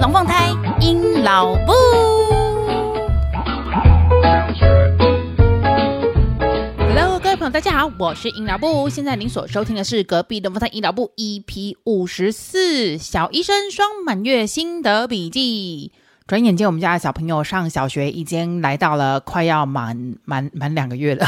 [0.00, 0.48] 龙凤胎
[0.80, 1.72] 阴老木。
[6.78, 8.88] Hello，各位朋友，大家好，我是阴老木。
[8.88, 15.92] 现在您所收听的是隔壁龙凤胎阴老木 EP 五十四小医生双满月心得笔记。
[16.26, 21.26] 转眼间，我们家的小朋友上小学已经来到了快要满满满两个月了。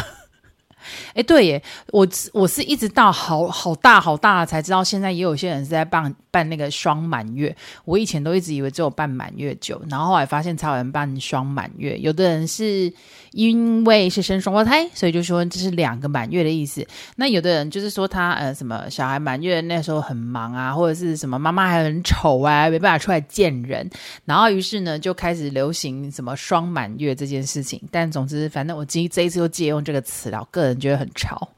[1.14, 7.54] 哎，对耶，我我是一直到好好大好大才知道，现在也有些人是在办办那个双满月。
[7.84, 11.96] 我以前都一直以为只有办满月酒，然后后来发现才有人办双满月。
[11.98, 12.92] 有的人是
[13.32, 16.86] 因为是生双胞胎，所以就说这是两个满月的意思。
[17.16, 23.88] 那有的人就是说他呃什么小孩满月那时候很忙啊，或者是什么妈妈还很丑啊，没办法出来见人，
[24.26, 27.80] 然后于是呢就开始流行什么双满月这件事情。
[27.90, 30.78] 但总之，反正我今这一次又借用这个词了，个人。
[30.82, 31.48] 觉得很潮，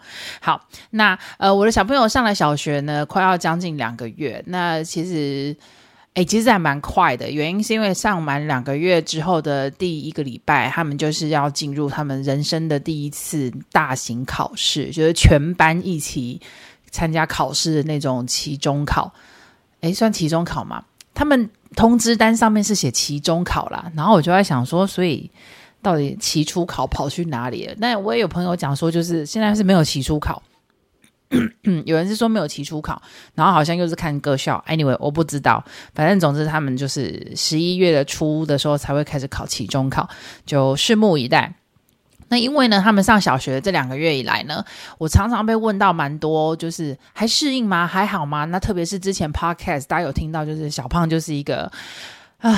[0.42, 4.44] 好，那呃，我的小朋友上了小学呢，快要将近两个月。
[4.46, 5.56] 那其实，
[6.14, 7.30] 哎，其实还蛮快的。
[7.30, 16.40] 原因是因为上满两个月之后的第一个礼拜，他们就是要进入他们人生的第一次大型考试，就是全班一起
[16.90, 19.12] 参加考试的那种期中考。
[19.80, 20.84] 哎，算期中考吗？
[21.14, 23.90] 他们通知单上面是写期中考啦。
[23.94, 25.30] 然后我就在想说，所以。
[25.82, 27.74] 到底期初考跑去哪里了？
[27.76, 30.42] 那我也有朋友讲说，就是现在是没有期初考。
[31.84, 33.00] 有人是说没有期初考，
[33.34, 34.62] 然后好像又是看各校。
[34.68, 40.08] Anyway，我不知道，反正总之他们就是十一月的初的时候才会开始考期中考，
[40.46, 41.54] 就拭目以待。
[42.28, 44.64] 那因为呢，他们上小学这两个月以来呢，
[44.98, 47.86] 我常常被问到蛮多，就是还适应吗？
[47.86, 48.44] 还好吗？
[48.46, 51.70] 那特别是之前 Podcast 大家有听到，就是小胖就是一个
[52.38, 52.54] 啊。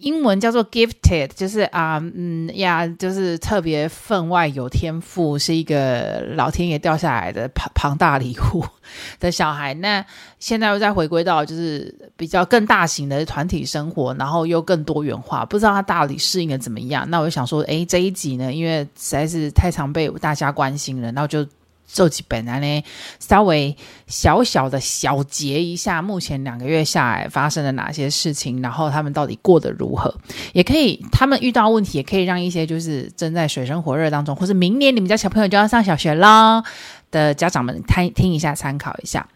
[0.00, 8.64] 英文叫做 gifted，就是啊，嗯呀，就是特别分外有天赋，是一个老天爷掉下来的 庞庞大礼物
[9.18, 9.72] 的小孩。
[9.74, 10.04] 那
[10.38, 17.08] 现在又再回归到就是比较更大型的团体生活，然后又更多元化，不知道他到底适应的怎么样。
[17.08, 21.46] 那我就想说，诶，这一集呢，因为实在是太常被大家关心了，然后就。
[21.92, 22.84] 这几本来呢，
[23.18, 30.14] 稍微小小的小结一下，目前两个月下来发生了哪些事情，然后他们到底过得如何？
[30.52, 36.62] 也可以，他们遇到问题，也可以让一些就是正在水深火热当中，或是明年你们家小朋友就要上小学啦
[37.10, 39.26] 的家长们，听听一下，参考一下。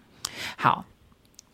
[0.57, 0.85] 好。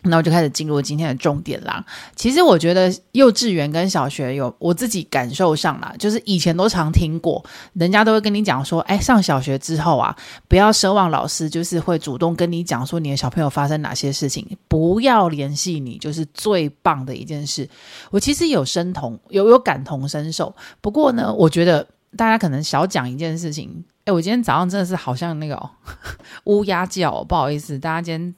[0.02, 1.84] 那我就开始进入今天的重点啦。
[2.16, 7.44] 其实我觉得幼稚园跟小学有我自己感受上啦，就是以前都常听过，
[7.74, 10.16] 人家都会跟你讲说，哎，上小学之后啊，
[10.48, 17.68] 不要奢望老师就是会主动跟你讲说你的小朋友发生哪些事情，不要联系你，就是最棒的一件事。
[18.10, 21.86] 我其实有身同有有感同身受，不过呢，我觉得
[22.16, 23.84] 大家可能少讲一件事情。
[24.06, 25.70] 哎，我今天早上真的是好像那个，
[26.44, 28.34] 乌鸦叫，不好意思，大家今天。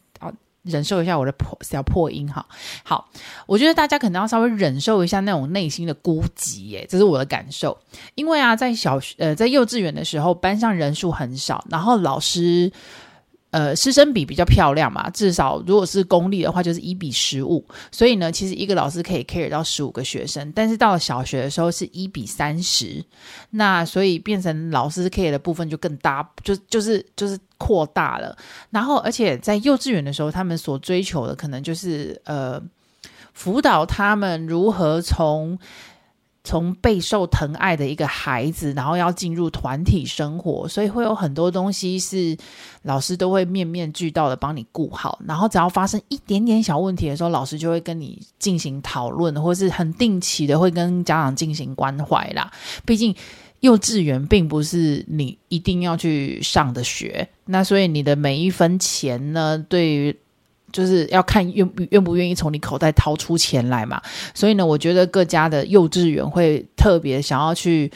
[0.63, 2.47] 忍受一下我的破小破音哈，
[2.85, 3.09] 好，
[3.47, 7.77] 我觉得大家可能要稍微忍受一下那种内心的孤寂，耶，这是我的感受。
[8.15, 12.73] 因为啊，在小学呃，在幼稚园的时候，班上人数很少，然后老师。
[13.53, 17.63] 呃，师生比比较漂亮嘛，至少如果是公立的话，就是一比十五。
[17.91, 23.05] 所以呢，其实一个老师可以 care 到十五个学生，但是到了小学的时候是一比三十，
[23.51, 28.35] 那所以变成老师 care 的部分就更大，就就是就是扩大了。
[28.71, 32.59] 然后，而且在幼稚园的时候，他们所追求的可能就是呃，
[33.35, 35.59] 辅导他们如何从。
[36.45, 42.37] 从备受疼爱的一个孩子，然后要进入团体生活，所以会有很多东西是
[42.83, 45.21] 老师都会面面俱到的帮你顾好。
[45.25, 52.51] 然后只要发生一点点小问题的时候，老师就会跟你进行讨论，或是很定期的会跟家长进行关怀啦。
[52.85, 53.15] 毕竟
[53.61, 60.17] 幼稚园并不是你一定要去上的学，那所以你的每一分钱呢，对于
[60.73, 64.01] 就是要看愿愿不愿意从你口袋掏出钱来嘛，
[64.35, 67.91] 所以呢，我觉得各家的幼稚园会特别想要去。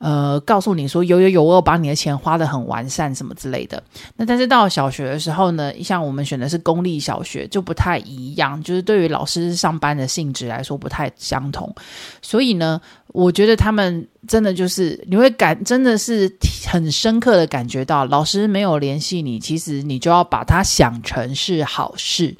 [0.00, 3.82] 呃，告诉你说有有有，我把你的钱花得很完善什么之类的。
[4.16, 11.70] 那但是到了小学的时候呢，像我们选的是公立小学，就不太一样，就是对于老师上班的性质来说不太相同。
[12.22, 12.80] 所以呢，
[13.12, 16.30] 我觉得他们真的就是你会感，真的是
[16.66, 22.34] 很深刻的感觉到，老师没有联系你，其实你就要把它想成是好事。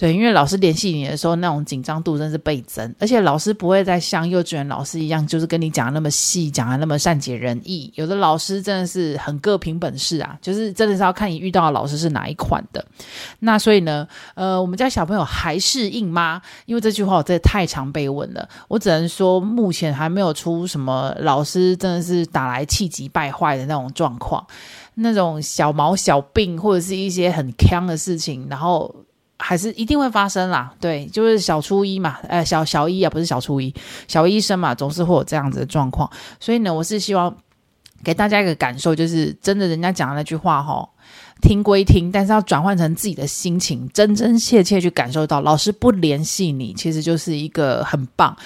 [0.00, 7.92] 对，因为老师联系你的时候，那种紧张度真是倍增，而且老师不会再像幼稚园老师一样，就是跟你讲的那么细，讲的那么善解人意。
[7.96, 12.82] 有的老师真的是很各凭本事啊，就是真的是要看你遇到的老师是哪一款的。
[13.40, 16.40] 那所以呢，呃，我们家小朋友还适应吗？
[16.64, 24.46] 因为这句话我真的太常被问了，我只能说目前还没有出什么老师真的是打来气急败坏的那种状况，
[24.94, 28.94] 那种小毛小病或者是一些很呛的事情，然后。
[29.42, 30.72] 还是一定会发生啦。
[30.78, 33.74] 对，就是小初一嘛，呃，小小一啊，不是小初一，
[34.06, 36.08] 小一生嘛，总是会有这样子的状况。
[36.38, 37.34] 所以呢，我是希望
[38.04, 40.88] 给大家一个感受，就是真的，人家讲的那句话哈，
[41.40, 48.36] 听归听，但是要转换成自己的心情，真真切切去感受到，老师不联系你，其实就是一个很棒。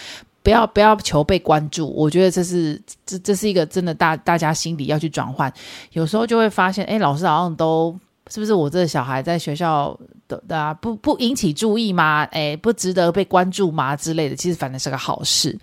[0.43, 5.51] 不要不要求被关注，我觉得这是这这是一个真的大大家心里要去转换。
[5.93, 7.99] 有时候就会发现，哎，老师好像都
[8.31, 12.27] 是不是我这小孩在学校的啊不不引起注意吗？
[12.33, 14.35] 哎，不值得被关注吗之类的？
[14.37, 15.59] 其实反正是个好事。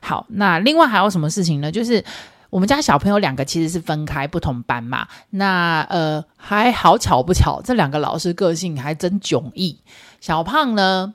[0.00, 1.70] 好，那另外还有什么事情呢？
[1.70, 2.02] 就是
[2.50, 5.06] 我们家小朋友两个其实是分开不同班嘛。
[5.30, 9.78] 那呃还好巧不巧，这两个老师个性还真迥异。
[10.20, 11.12] 小胖呢，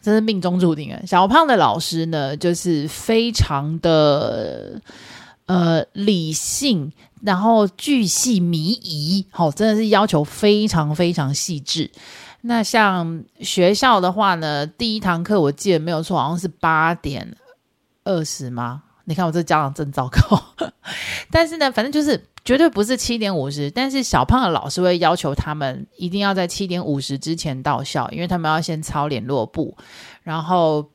[0.00, 1.00] 真是命中注定啊！
[1.04, 4.80] 小胖的老师呢，就是非常的
[5.46, 11.90] 呃理性，然后巨细靡遗，好、真的是要求非常非常细致。
[12.42, 17.36] 那像学校的话呢，第一堂课我记得没有错，好像是八点
[18.04, 18.82] 二十吗？
[19.04, 20.42] 你看我这家长真糟糕。
[21.30, 22.22] 但是呢，反正就是。
[22.46, 29.76] 绝对不是七点五十，但是小胖的老师会要求他们一定要在七点五十之前到校，因为他们要先抄联络簿，
[30.22, 30.88] 然后。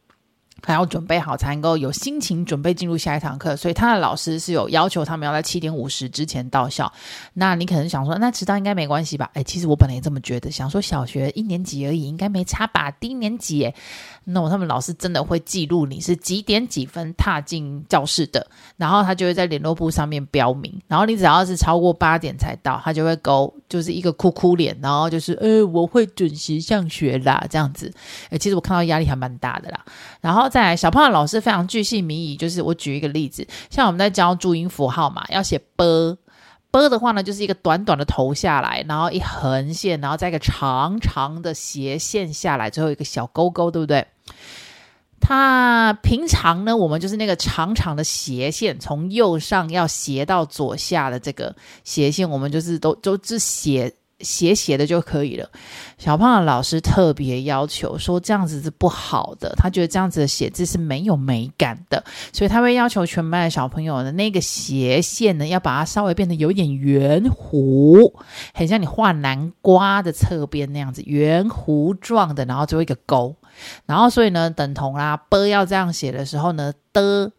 [0.64, 6.92] 还要准备好才能够有心情准备进入下一堂课，所以他的老师是有要求他们要在七点五十之前到校。
[7.34, 9.30] 那你可能想说，那迟到应该没关系吧？
[9.34, 12.92] 哎，其实我本来也这么觉得，想说小学一年级而已，应该没差吧？
[12.92, 13.74] 低年级诶，
[14.26, 18.46] 那我他们老师真的会记录你是几点几分踏进教室的，
[18.78, 20.72] 然后他就会在联络簿上面标明。
[20.88, 27.92] 然后你只要是超过八点才到，他就会勾，就是一个哭哭脸，然后就是呃，我会准时上学啦，这样子。
[28.30, 29.84] 哎，其实我看到压力还蛮大的啦。
[30.20, 44.06] 然后再来，小胖的老师非常巨细靡遗，就是我举一个例子，像我们在教注音符号嘛，要写 “b”，“b” 的话呢，就是一个短短的头下来，然后一横线，然后再一个长长的斜线下来，最后一个小勾勾，对不对？
[45.22, 53.94] 它平常呢，我们就是那个长长的斜线，从右上要斜到左下的这个斜线，我们就是都都是写。
[54.24, 55.50] 斜斜的就可以了。
[55.98, 62.04] 小胖的老师特别要求说，这样子是不好的，他觉得这样子的写字是没有美感的，
[62.34, 68.14] 所以他会要求全班的小朋友的那个斜线呢，要把它稍微变得有点圆弧，
[68.54, 73.36] 很像你画南瓜的侧边那样子，圆弧状的，然后最后一个勾，
[73.86, 77.32] 然后所以呢，等同啦，ㄅ 要这样写的时候呢，的。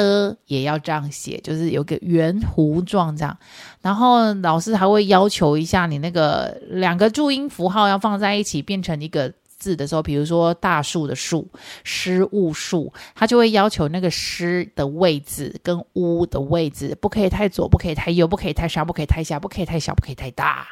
[0.00, 3.36] 的也要这样写，就是有个圆弧状这样，
[3.80, 11.46] 然后老师还会要求一下你那个两个注音符号要放在一起变成一个字的时候，比如说大树的树，
[11.84, 20.68] 失误树，他就会要求那个失的位置跟乌的位置不可以太左，不可以太右，不可以太上，不可以太下，不可以太小，不可以太大。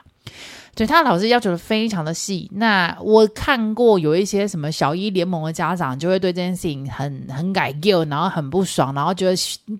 [0.79, 2.49] 对他老师要求的非常的细。
[2.55, 9.35] 那我看过有一些什么小一联盟的家长，就会对这件事情很很改旧，然后很不爽，然后觉得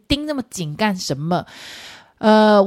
[0.09, 1.47] 盯那么紧干什么？
[2.19, 2.61] 呃，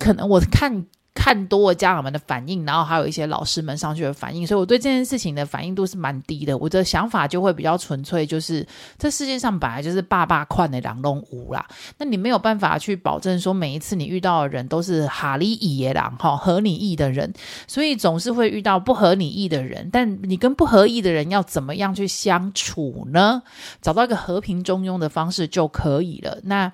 [0.00, 0.84] 可能我看。
[1.16, 6.56] 看多了家长们的反应，然后还有一些老师们上去的反应，所以我对这件事情的反应度是蛮低的。
[6.58, 8.64] 我的想法就会比较纯粹，就是
[8.98, 11.66] 这世界上本来就是爸爸宽的狼龙无啦。
[11.96, 17.32] 那你没有办法去保证说每一次你遇到的人都是哈利伊耶郎哈合你意的人，
[17.66, 19.88] 所以总是会遇到不合你意的人。
[19.90, 23.42] 但你跟不合意的人要怎么样去相处呢？
[23.80, 26.38] 找到一个和平中庸的方式就可以了。
[26.42, 26.70] 那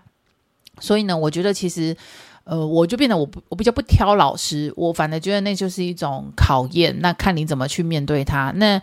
[0.81, 1.97] 所以呢，我觉得其实。
[2.45, 8.53] 呃，我就变得我不我比较不挑老师，我反而觉得那就是一种考验，那看你怎么去面对他。
[8.57, 8.83] 那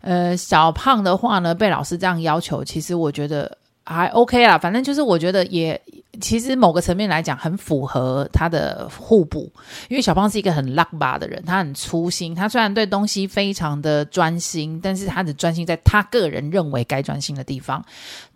[0.00, 4.56] 呃，小胖的话呢，被老师这样要求，其实我觉得还 OK 啦。
[4.56, 5.80] 反正就是我觉得也
[6.20, 9.52] 其实某个层面来讲，很符合他的互补。
[9.88, 17.84] 因为小胖是一个很拉吧的人，他很粗心，他虽然对东西非常的专心，但是他只专心在他个人认为该专心的地方。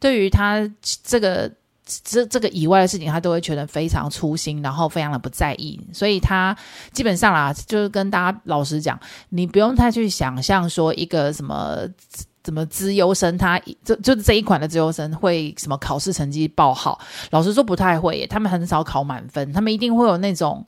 [0.01, 0.69] 对于他
[1.05, 1.49] 这个。
[2.03, 6.57] 这这个以外的事情，他都会觉得非常粗心，然后非常的不在意，所以他
[6.93, 8.99] 基本上啦，就是跟大家老实讲，
[9.29, 11.81] 你不用太去想象说一个什么
[12.43, 16.99] 怎么资优生，他就就是这一款的资优生会什么考试成绩爆好，
[17.31, 20.67] 老实说不太会，他们很少考满分，他们一定会有那种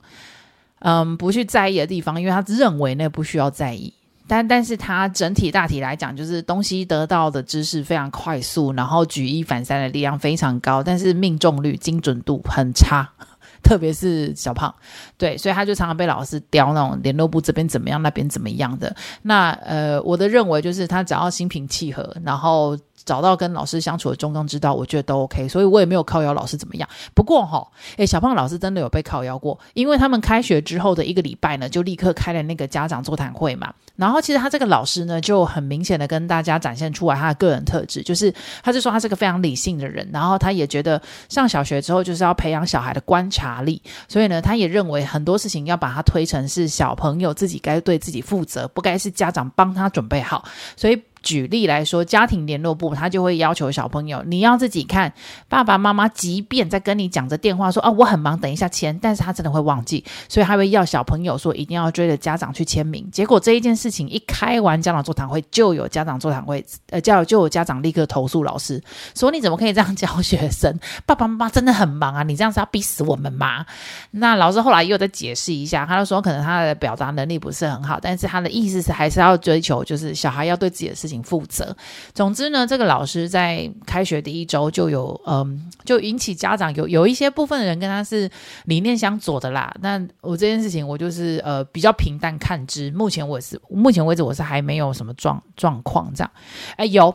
[0.79, 3.91] 嗯不去在意的地方，因为他认为那不需要在意。
[4.27, 13.09] 但但是它整体大体来讲，就是东西得到的知识非常快速，然后举一反三的力量非常高，但是命中率、精准度很差，
[13.63, 14.73] 特别是小胖，
[15.17, 18.95] 对，所以他就常常被老师刁那种联络部这边怎么样，那边怎么样的。
[19.21, 22.77] 那呃，我的认为就是他只要心平气和，然后
[23.07, 26.87] 找到跟老师相处的中庸之道，我觉得都 OK，所以我也没有靠腰老师怎么样。
[27.15, 33.73] 不过哈，诶，小胖老师真的有被靠腰过，因为他们开学之后的一个礼拜呢，就立刻开了那个家长座谈会嘛。
[33.95, 50.43] 然后其实他这个老师呢，就很明显的跟大家展现出来他的个人特质，就是他就说他是个非常理性的人，然后他也觉得上小学之后就是要培养小孩的观察力，所以呢，他也认为很多事情要把它推成是小朋友自己该对自己负责，不该是家长帮他准备好，
[50.75, 51.01] 所以。
[51.27, 55.11] 举例来说，家庭联络部他就会要求小朋友，你要自己看
[55.49, 63.05] 爸爸妈妈，即便在跟你讲着电话说啊，我很忙，等一下签，但是他真的会忘记，所以他会要小朋友说一定要追着家长去签名。
[63.11, 68.81] 结果这一件事情一开完家长座谈会，就有家长座谈会，呃，叫就有家长立刻投诉老师，
[69.13, 70.73] 说你怎么可以这样教学生？
[71.05, 73.65] 爸爸妈妈真的很忙啊，你这样是要逼死我们吗？
[74.11, 81.16] 那老师后来又再解释一下，他就说可能他的表达能力不是很好，但是他的意思是还是要追求，就是小孩要对自己的事情。
[81.23, 81.75] 负责。
[82.13, 88.29] 总之呢，这个老师在开学第一周就有，嗯，就引起家长有有一些部分的人跟他是
[88.65, 89.73] 理念相左的啦。
[89.81, 92.91] 那我这件事情，我就是呃比较平淡看之。
[92.91, 96.31] 目前我是目前为止我是还没有什么状状况这样。
[96.75, 97.13] 哎，有，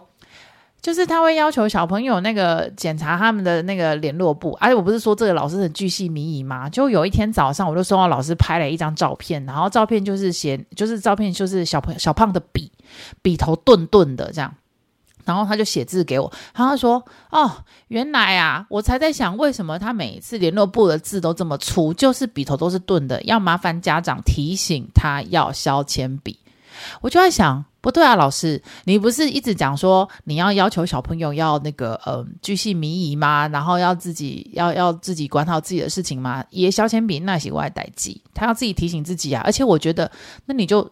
[0.81, 4.57] 就是他会要求小朋友那个检查他们的那个联络簿。
[4.61, 6.69] 而且我不是说这个老师很巨细靡遗吗？
[6.69, 12.71] 就有一天早上，我就收到老师拍了一张照片，然后照片就是写，就是照片就是小朋友小胖的笔。
[13.23, 14.55] 笔头钝钝的这样，
[15.25, 26.39] 然后他就写字给我，然后他说：“哦，原来啊，我才在想为什么他每一次联络簿的字都这么粗，就是笔头都是钝的，要麻烦家长提醒他要削铅笔。”
[27.01, 33.47] 我就在想，不对啊，老师，你不是一直讲说你要要求小朋友要那个呃巨细靡遗吗？
[33.49, 36.43] 然后要自己要要自己管好自己的事情吗？
[36.51, 39.43] 也削铅笔那是我代记，他要自己提醒自己啊。
[39.45, 40.11] 而且我觉得，
[40.47, 40.91] 那你就。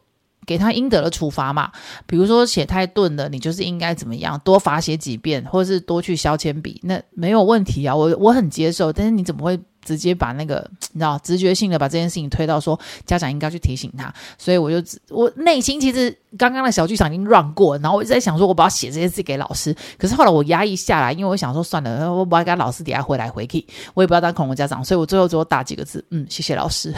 [0.51, 1.71] 给他应得的处罚嘛，
[2.09, 8.93] 比如说写太钝了，你就是应该怎么样，多罚写几遍，或者是多去削铅笔，那没有问题啊，我我很接受。
[8.93, 12.77] 但是你怎么会直接把那个你知道直觉性的把这件事情推到说
[13.07, 14.13] 家长应该去提醒他？
[14.37, 19.73] 所以我就我内心其实刚刚的小剧场已经 run 过，然后我一直在想说，我不要写这些字给老师。
[19.97, 23.65] 可是后来我压抑下来，因为我想说算了，我不要跟老师底下回来回去，
[23.95, 26.93] 我也不要当恐龙家长，所以我最后最后打几个字，嗯，谢谢老师。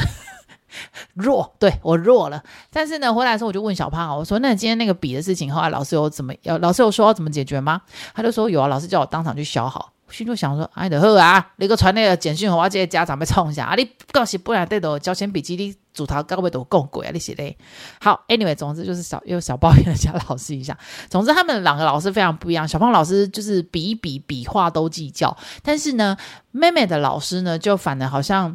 [1.14, 6.58] 弱，对，我弱了，但是呢，回来的时候我就问小胖，我说：“那今天那个笔的事情，后来老师有怎么要？
[6.58, 7.80] 老师有说要怎么解决吗？”
[8.14, 13.74] 他就说：“有啊，老师叫我当场去削好。”心就想说：“哎的呵啊，那个传那个简讯，我这些家长被冲一下啊！
[13.74, 17.10] 你告诉不然对的，交钱笔记你组头高位都够鬼啊！
[17.14, 17.56] 你写的。
[17.98, 20.76] 好，anyway，总之就是小又小抱怨了家老师一下。
[21.08, 26.14] 总之他们两个老师非常不一样，小胖老师就是笔一笔笔画都计较，但是呢，
[26.50, 28.54] 妹妹的老师呢就反而好像。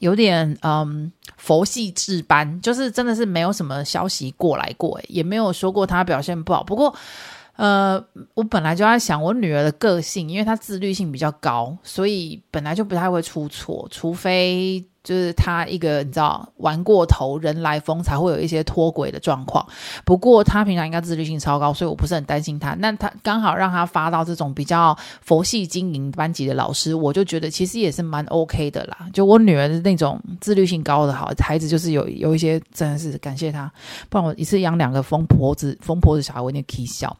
[0.00, 6.62] 有点嗯，佛系制班，就是真的是没有什么消息过来过，也没有说过他表现不好。
[6.62, 6.94] 不过，
[7.56, 8.02] 呃，
[8.34, 14.84] 我本来就在想，我女儿的个性，因为她自律性比较高，所以本来就不太会出错，除非。
[15.04, 19.66] 就是他一个你知道玩过头，人来疯才会有一些脱轨的状况。
[20.04, 22.74] 不过他平常应该自律性超高，所以我不是很担心他。
[22.74, 29.06] 那他刚好让他发到这种比较佛系经营班级的老师，我就觉得其实也是蛮 OK 的啦。
[29.12, 33.70] 就我女儿那种自律性高的好孩子，就是有有一些真的是感谢他，
[34.08, 37.16] 不然我一次养两个疯婆子疯婆子小孩，我有点气笑。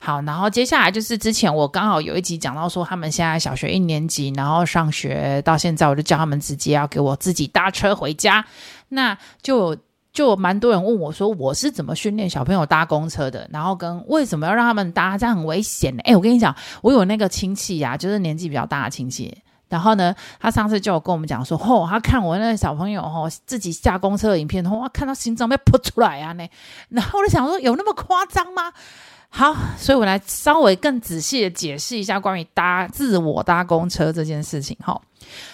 [0.00, 8.44] 好，然后接下来就是之前我刚好有一集讲到说，他们现在小学一年级，然后上学到现在，我就叫他们直接要给我自己搭车回家。
[8.88, 9.76] 那就
[10.12, 13.48] 就蛮多人问我说，我是怎么训练小朋友搭公车的？
[13.52, 15.18] 然后跟为什么要让他们搭？
[15.18, 16.02] 这样很危险呢？
[16.04, 19.36] 诶，我跟你讲，我有那个亲戚呀、就是年纪比较大的亲戚。
[19.68, 26.46] 然后呢，他上次就有跟我们讲说，哦，他看我那个小朋友哦，自己下公车的影片，哇，看到心脏被扑出来啊呢。
[26.90, 28.72] 然后我就想说，有那么夸张吗？
[29.36, 34.98] 好，所以我来稍微更仔细的解释一下关于搭自我搭公车这件事情哈。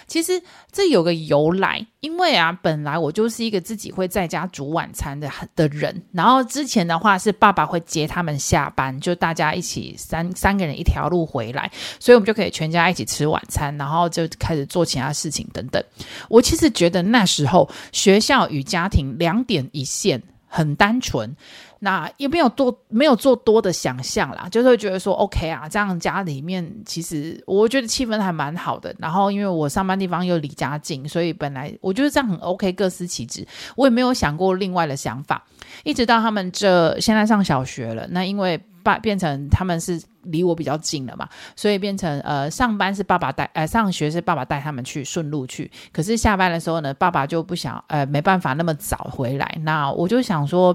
[0.07, 15.83] 其实这有个由来，因为啊，本来我就是一个自己会在家煮晚餐的的人，然后之前的话是爸爸会接他们下班，就大家一起三三个人一条路回来，所以我们就可以全家一起吃晚餐，然后就开始做其他事情等等。
[16.29, 21.35] 我其实觉得那时候学校与家庭两点一线，很单纯。
[21.83, 28.95] 那也没有多没有做多的想象啦，就是会觉得说 OK 啊，这样家里面其实我觉得气氛还蛮好的。
[28.99, 33.45] 然后因为我上班地方又离家近，所以本来我觉得这样很 OK，各司其职。
[33.75, 35.43] 我也没有想过另外的想法，
[35.83, 38.07] 一直到他们这现在上小学了。
[38.11, 45.69] 那因为爸变成他们是离我比较近了嘛，所以变成呃上班是爸爸带，呃上学是爸爸带他们去顺路去。
[45.91, 49.57] 可是下班的时候呢，爸爸就不想呃没办法那么早回来。
[49.63, 50.73] 那我就想说。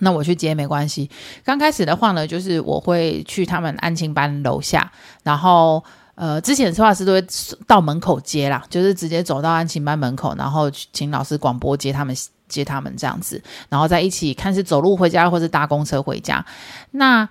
[0.00, 1.10] 那我去接没关系。
[1.44, 4.90] 刚开始的话呢，就是我会去他们安亲班楼下，
[5.22, 5.82] 然后
[6.14, 7.24] 呃，之前策划师都会
[7.66, 12.16] 到门口接啦，就是直接走到安亲班门口，然后请老师广播接他们
[12.48, 16.44] 接他们这样子，然后再一起看是走路回家或是搭公车回家。
[16.92, 17.28] 那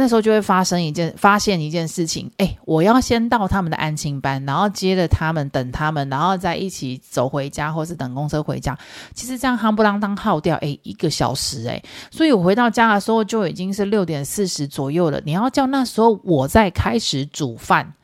[0.00, 8.78] 那时候就会发生一件，发现一件事情，哎，我要先到他们的安亲班，然后接着他们，等他们，然后再一起走回家，或是等公车回家。
[9.12, 15.20] 其实这样夯不啷当耗掉，哎，一个小时，哎，所以我回到家的时候就已经是六点四十左右了。
[15.24, 17.94] 你要叫那时候我再开始煮饭。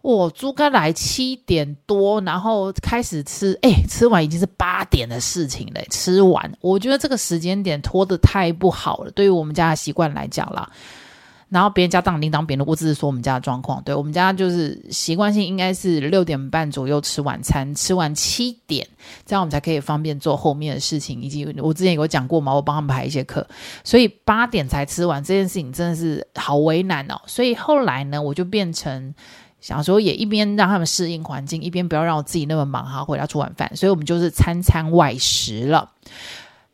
[0.00, 5.86] 我猪肝来七点多，然后开始吃，哎，吃完已经是八点的事情嘞。
[5.90, 10.70] 吃完，我觉得这个时间点拖得太不好了，对于我们家的习惯来讲啦。
[11.48, 13.82] 然后别人家当叮当别人，我只是说我们家的状况。
[13.82, 18.86] 对，我们家就是习惯性应该是六点半左右吃晚餐，吃完七点，
[19.24, 21.22] 这样我们才可以方便做后面的事情。
[21.22, 23.46] 以及我之前有讲过嘛，我帮他们排一些课，
[23.82, 27.20] 所以八点才吃完这件事情真的是好为难哦。
[27.26, 29.14] 所以后来呢，我就变成。
[29.60, 35.90] 想说也一边让他们适应环境，一边不要让我自己那么忙哈，回家煮晚饭，所以我们就是餐餐外食了。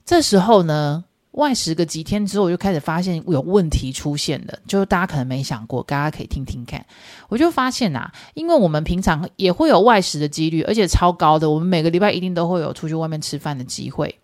[0.04, 1.02] 这时候呢，
[1.34, 6.84] 外食个几天之后，我就开始发现有问题出现了，就是大家可能没想过，大家可以听听看。
[7.28, 14.18] 我就发现啊，因为我们平常也会有外食的几率，而且超高的，我们每个礼拜一定都会有出去外面吃饭的机会。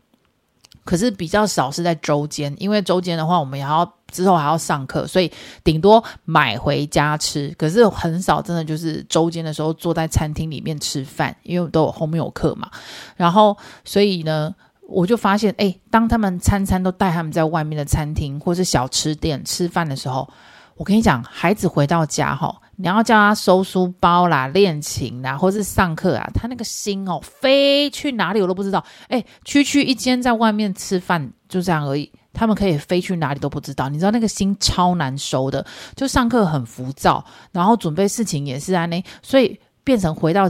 [0.83, 5.31] 可是比较少是在周间，因为周间的话，我们也要之后还要上课，所以
[5.62, 7.55] 顶多买回家吃。
[7.59, 12.71] 可是很少真的就是周间的时候坐在餐厅里面吃饭，因为都有后面有课嘛。
[13.14, 14.55] 然后所以呢，
[14.90, 20.28] 我就发现，哎，当他们餐餐都带他们在外面的餐厅或是小吃店吃饭的时候，
[20.76, 22.54] 我跟你讲，孩子回到家哈。
[22.76, 28.85] 你要叫他收书包啦、练琴啦，或是上课啊，他那个心哦，飞去哪里我都不知道。
[29.09, 33.88] 诶，区区一间在外面吃饭就这样而已，他们可以飞去哪里都不知道。
[33.88, 39.60] 你知道那个心超难收的，就上课很浮躁，然后准备事情也是啊那，所以。
[39.91, 40.49] 变成回到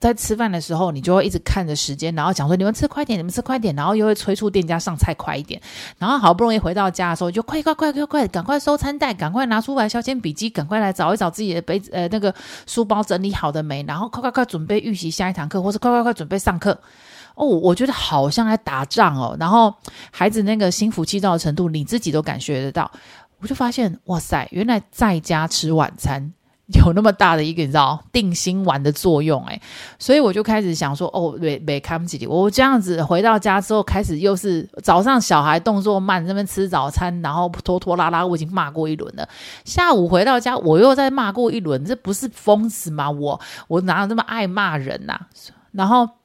[0.00, 5.60] 在吃饭的时候，你就会一直看着时间，然后讲说你们吃快点，你们吃快点，然后又会催促店家上菜快一点，
[5.98, 12.34] 然后好不容易回到家的时候，就快快快快快，赶快收餐袋，赶快拿出来削铅笔机，赶快来找一找自己的杯子呃那个
[12.66, 16.80] 书包整理好的没，然后快快快准备预习下一堂课，或是快快快准备上课。
[17.34, 19.74] 哦，我觉得好像在打仗哦，然后
[20.10, 22.90] 孩子那个心浮气躁的程度，你自己都感觉得到。
[23.40, 26.32] 我就发现，哇塞，原来在家吃晚餐。
[26.74, 29.58] 有那么大的一个你知道定心丸的作用诶，
[29.98, 39.26] 所以我就开始想说哦，没没看不起我这样子回到家之后，开始又是早上小孩动作慢，这边吃早餐，然后拖拖拉拉，我已经骂过一轮了。
[39.64, 43.10] 下午回到家，我又再骂过一轮，这不是疯子吗？
[43.10, 45.26] 我我哪有那么爱骂人呐、啊？
[45.72, 46.17] 然后。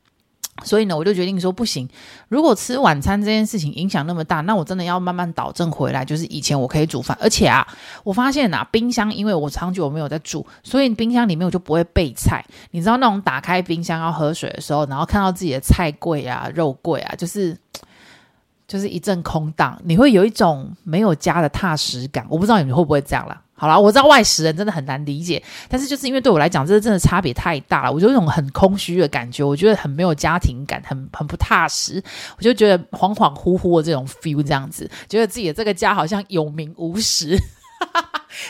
[0.64, 1.88] 所以呢，我就决定说不行。
[2.30, 6.04] 如果吃晚餐这件事情影响那么大，那我真的要慢慢导正回来。
[6.06, 7.68] 就是以前我可以煮饭，而且啊，
[8.04, 12.44] 我发现啊，冰箱因为我长久没有在煮，所以冰箱里面我就不会备菜。
[12.72, 17.58] 你知道那种打开冰箱要喝水的时候，然后看到自己的菜柜啊、肉柜啊，就是
[18.68, 22.26] 就是一阵空荡，你会有一种没有家的踏实感。
[22.30, 23.40] 我不知道你们会不会这样啦。
[23.56, 32.04] 好啦，我知道外食人真的很难理解，但是就是因为对我来讲，这真的差别太大了，我就有种很空虚的感觉，我觉得很没有家庭感，很很不踏实，
[32.38, 37.38] 我就觉得恍恍惚惚的这种 feel，这样子，觉得自己的这个家好像有名无实，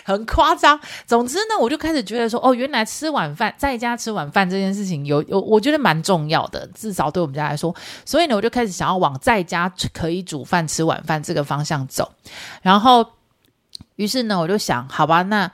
[0.04, 0.80] 很夸张。
[1.06, 7.76] 总之呢，我就开始觉得说，哦，原来吃晚饭在家吃晚饭这件事情有有，我觉得蛮重要的，至少对我们家来说。
[8.06, 12.12] 所以呢，我就开始想要往在家可以煮饭吃晚饭这个方向走，
[12.62, 13.06] 然后。
[13.96, 15.50] 于是呢，我就想，好吧，那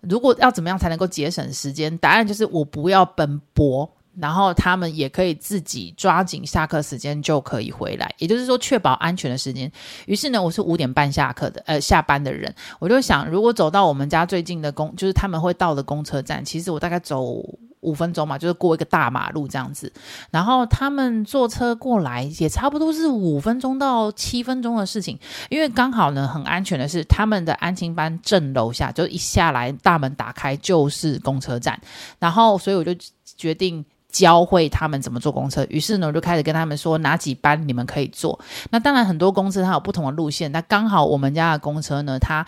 [0.00, 1.96] 如果要怎么样才能够节省时间？
[1.98, 3.88] 答案就是我不要奔波，
[4.18, 9.70] 然后他们也可以自己抓紧下课时间就可以回来，也就是说确保安全的时间。
[10.06, 17.42] 于是呢，我是五点半下课的，呃，下班的人，我就想，如果走到我们家最近的公，就是他们会到的公车站，其实我大概走。
[17.84, 19.92] 五分钟嘛，就是过一个大马路这样子，
[20.30, 25.18] 然后他们坐车过来也差不多是五分钟到七分钟的事情，
[25.50, 31.78] 因为刚好呢很安全的是他们的安亲班正楼下，就一下来大门打开就是公车站，
[32.18, 32.94] 然后所以我就
[33.36, 38.38] 决定教会他们怎么坐公车，于是呢我就开始跟他们说哪几班你们可以坐，
[38.70, 42.46] 那当然很多公车它有不同的路线，那刚好我们家的公车呢它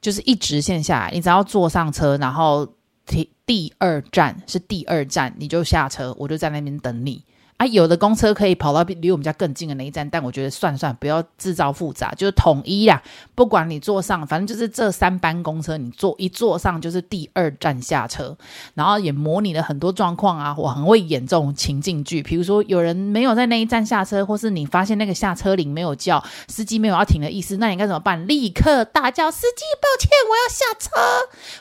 [0.00, 2.68] 就是一直线下来，你只要坐上车，然后。
[3.06, 7.22] 第第二站是第二站，你就下车，我就在那边等你。
[7.56, 13.00] 啊，有的公车可以跑到离我们家更近的那一站，但我觉得算算，不要制造复杂，就是统一啦。
[13.36, 18.36] 不管你坐上，反正就是这三班公车，你坐一坐上就是第二站下车，
[18.74, 20.52] 然后也模拟了很多状况啊。
[20.58, 28.26] 我很会演这种情境剧，比如说有人没有在那一站下车，或是你发现那个下车铃没有叫，司机没有要停的意思，那你该怎么办？
[28.26, 30.90] 立刻大叫：“司机，抱歉，我要下车。”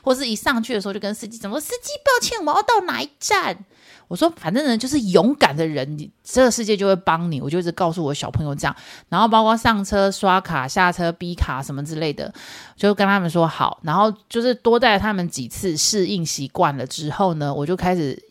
[0.02, 3.64] 或是一上去的时候就跟司机讲说：“司机，抱歉，我要到哪一站？”
[4.14, 7.42] 我说，反正呢，就是勇敢的人，你这个世界就会帮你。
[7.42, 8.76] 我就一直告诉我小朋友这样，
[9.10, 12.32] 然后包括上车、刷卡、下车、逼卡什么之类的，
[12.76, 13.80] 就跟他们说好。
[13.82, 18.22] 然后就是多带他们几次，适应习惯了之后呢，我就开始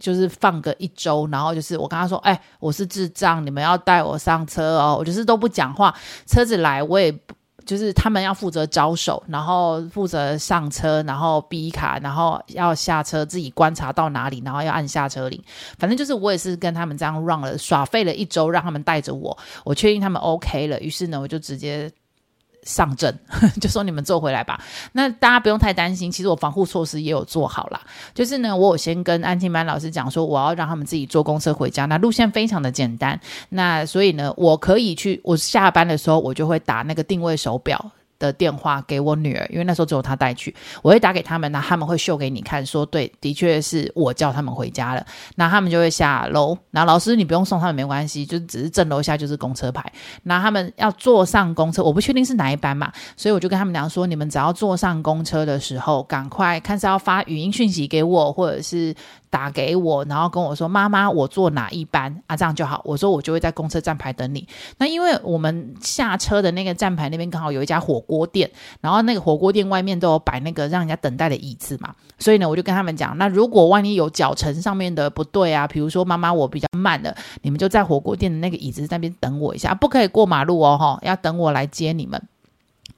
[0.00, 4.96] 就是放个一周，然后就是我跟他说，哎，我是智障，你们要带我上车哦。
[4.98, 5.94] 我就是都不讲话，
[6.26, 7.16] 车子来我也。
[7.64, 15.42] 就是他们要负责招手，然后负责上车，然后 B 卡，然后要下车，自己观察到哪里，然后要按下车铃。
[15.78, 21.90] 反正就是我也是跟他们这样 run 了，耍废了一周，让他们带着我，我确定他们 OK 了，于是呢，我就直接。
[22.62, 23.16] 上阵
[23.60, 24.60] 就说你们坐回来吧，
[24.92, 26.10] 那大家不用太担心。
[26.10, 27.80] 其实我防护措施也有做好啦，
[28.14, 31.86] 就是呢，我有先跟安庆班老师讲说，我要让他们自己坐公车回家。
[31.86, 33.20] 那路线非常的简单，
[33.50, 37.90] 那所以呢，我可以去，我下班的时候我就会打那个定位手表。
[38.22, 45.04] 的电话给我女儿，因为那时候只有她带去，我会打给他们，那他们会秀给你看，说对，的确是我叫他们回家了，
[45.34, 58.94] 那他们就会下楼，那老师你不用送他们没关系，就只是正楼下就是公车牌，那他们要坐上公车，我不确定是哪一班嘛，所以我就跟他们讲说，你们只要坐上公车的时候，赶快看是要发语音讯息给我，或者是。
[59.32, 62.36] 打给我，然后跟我说：“妈妈，我坐哪一班啊？
[62.36, 68.50] 这样就好。”我说：“我就会在公车站牌等你。”那因为我们下车的那个站牌那边刚好有一家火锅店，
[68.82, 82.22] 然后那个火锅店外面都有摆那个让人家等待的椅子嘛，所以呢，我就跟他们讲：“那如果万一有脚程上面的不对啊，比如说妈妈我比较慢了，你们就在火锅店的那个椅子那边等我一下，不可以过马路哦，哈，要等我来接你们。”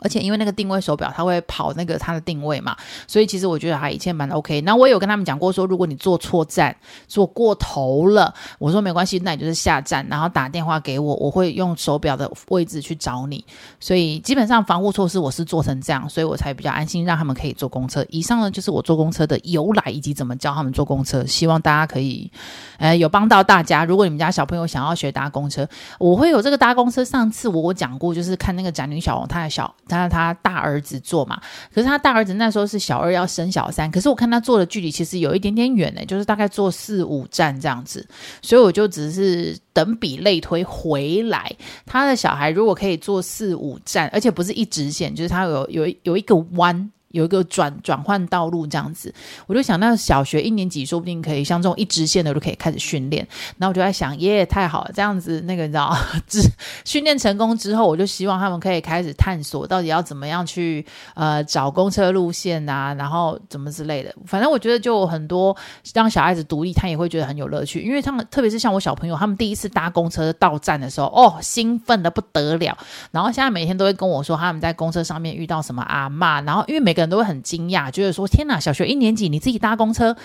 [0.04, 2.76] 而且因为那个定位手表，它会跑那个它的定位嘛，
[3.08, 4.60] 所以其实我觉得还一切蛮 OK。
[4.60, 6.76] 那我有跟他们讲过说，如果你坐错站，
[7.08, 13.42] 坐过头了，我说没关系，那你就是下站，然后打电话给我，我会用手表的位置去找你。
[13.80, 18.04] 所以基本上防护措施我是做成这样，所以我才比较安心让他们可以坐公车。
[18.10, 22.30] 以上呢就是我坐公车的由来以及怎么教他们坐公车，希望大家可以，
[22.78, 23.84] 呃，有帮到大家。
[23.86, 25.66] 如果你们家小朋友想要学搭公车，
[25.98, 27.02] 我会有这个搭公车。
[27.02, 29.74] 上次我我讲过，就是看那个宅女小红，她的小。
[29.94, 31.40] 他他大儿子坐嘛，
[31.72, 38.06] 可是他大儿子那时候是小二要生小三，可是我看他坐的距离其实有一点点远呢，就是大概坐四五站这样子，
[38.42, 41.50] 所以我就只是等比类推回来，
[41.86, 46.90] 他的小孩如果可以坐四五站，而且不是一直线，就是他有有有一个弯。
[47.14, 49.14] 有一个转转换道路这样子，
[49.46, 53.26] 我就想，那小学一年级说不定可以像这种一直线的就可以开始训练。
[53.56, 55.96] 然后我就在想，耶，太好了，这样子那个你知道，
[56.84, 64.12] 训练成功之后，我就希望他们可以开始探索到底要怎么样去呃找公车路线啊，然后怎么之类的。
[64.26, 65.56] 反正我觉得就很多
[65.94, 72.76] 让小孩子独立，他也会觉得很有乐趣，因为他们特别是像我小朋友，他们第一次搭公车到站的时候，哦，兴奋的不得了。
[73.12, 80.16] 然后现在每天都会跟我说他们在公车上面遇到什么阿嬷，然后因为每个人都很惊讶，觉得说：“天哪，小学一年级你自己搭公车，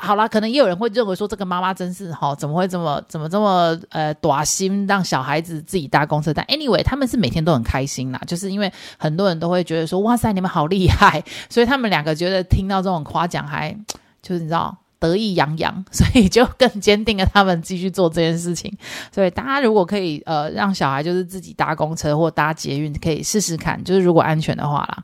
[0.00, 6.32] 好啦，可能也有人会认为说这个妈妈真是哈，怎么会这么怎么这么呃短心，让小孩子自己搭公车？
[6.32, 11.24] 但 anyway，他们是每天都很开心啦，就是因为很多人都会觉得说：哇塞，你们好厉害！
[11.50, 13.76] 所以他们两个觉得听到这种夸奖，还
[14.22, 18.72] 就是你知道得意洋洋，所以就更坚定了他们继续做这件事情。
[19.12, 25.02] 所以大家如果可以呃让小孩就是自己搭公车或搭捷运，可以试试看，就是如果安全的话啦。”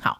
[0.00, 0.18] 好，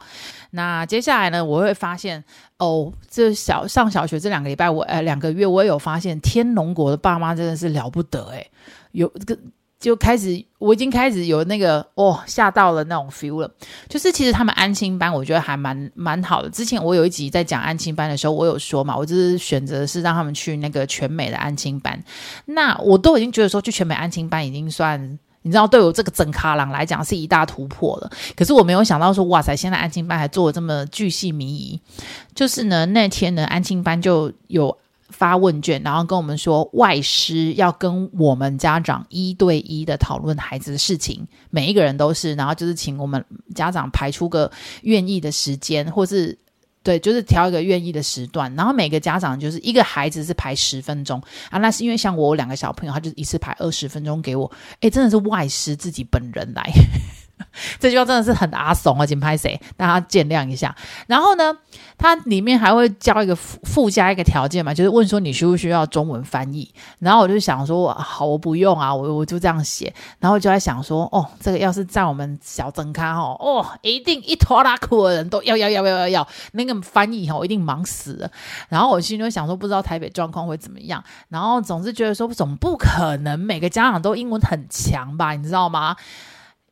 [0.50, 2.22] 那接下来呢，我会发现
[2.58, 8.50] 哦，这小上小学这两个礼拜，我呃两个月，我也有发现天龙国的爸妈真的是了不得诶，
[8.90, 9.40] 有这个
[9.78, 13.48] 就开始，我已经开始有那个哦吓到了那种 feel 了。
[13.88, 16.50] 就是其实他们安亲班，我觉得还蛮蛮好的。
[16.50, 22.02] 之前我有一集在讲安亲班的时候，我有说嘛，我就是选择是让他们去那个全美的安亲班。
[22.46, 25.18] 那我都已经觉得说去全美安亲班已经算。
[25.48, 28.11] 你知道，对我这个整卡郎来讲是一大突破了。
[28.37, 31.80] 可是我没有想到说，哇塞，现在安亲班还做的这么巨细靡遗。
[32.34, 34.76] 就是呢，那天呢，安亲班就有
[35.08, 46.38] 发问卷，然后跟我们说，外师要跟我们家长一对一的讨论孩子的事情，每一个人都是，然后就是请我们家长排出个愿意的时间，或是。
[46.88, 56.62] 对，就是调一个愿意的时段，然后每个家长就是一个孩子是排十分钟啊，那是因为像我两个小朋友，他就一次排二十分钟给我，哎，真的是外师自己本人来。
[57.79, 59.61] 这句话真的是很阿怂啊，紧拍谁？
[59.77, 60.74] 大家见谅一下。
[61.07, 61.57] 然后呢，
[61.96, 66.72] 它里面还会教一个附加一个条件嘛，就是问说你需不需要中文翻译？
[66.98, 69.92] 然后我就想说，好，我不用啊，我我就这样写。
[70.18, 78.31] 然后就在想说，哦，这个要是在我们小灯咖哦，哦，一定一拖拉库的人都要要要要要要那个翻译哈，我一定忙死了。
[78.68, 81.03] 然后我心里就想说，不知道台北状况会怎么样。
[81.29, 85.96] 然后总是觉得说，总不可能每个家长都英文很强吧，你知道吗？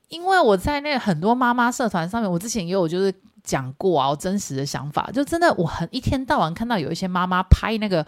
[0.08, 8.04] 因为我在那很多妈妈社团上面，我之前也有就是讲过啊，我真实的想法，就真的我很一天到晚看到有一些妈妈拍那个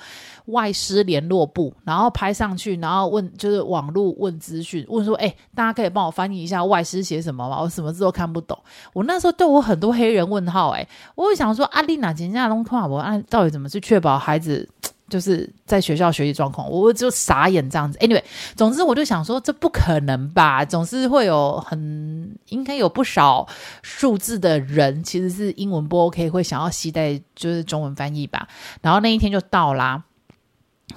[0.47, 7.61] 外师联络簿，然后拍上去，然后问就是网络问资讯，问说，哎，大家可以帮我翻译一下外师写什么吗？
[7.61, 8.59] 我什么字都看不懂。
[8.93, 14.69] 我那时候对我很多黑人问号，哎，我会想说，阿丽娜今天弄通话，我按到底怎么去确保孩子？
[15.09, 17.99] 就是在学校学习状况，我就傻眼这样子。
[17.99, 18.23] Anyway，
[18.57, 20.65] 总之我就想说，这不可能吧？
[20.65, 23.47] 总是会有很应该有不少
[23.83, 28.47] 数字的人，其实是英文不 OK，会想要携带就是中文翻译吧。
[28.83, 30.05] 然后那一天就到啦。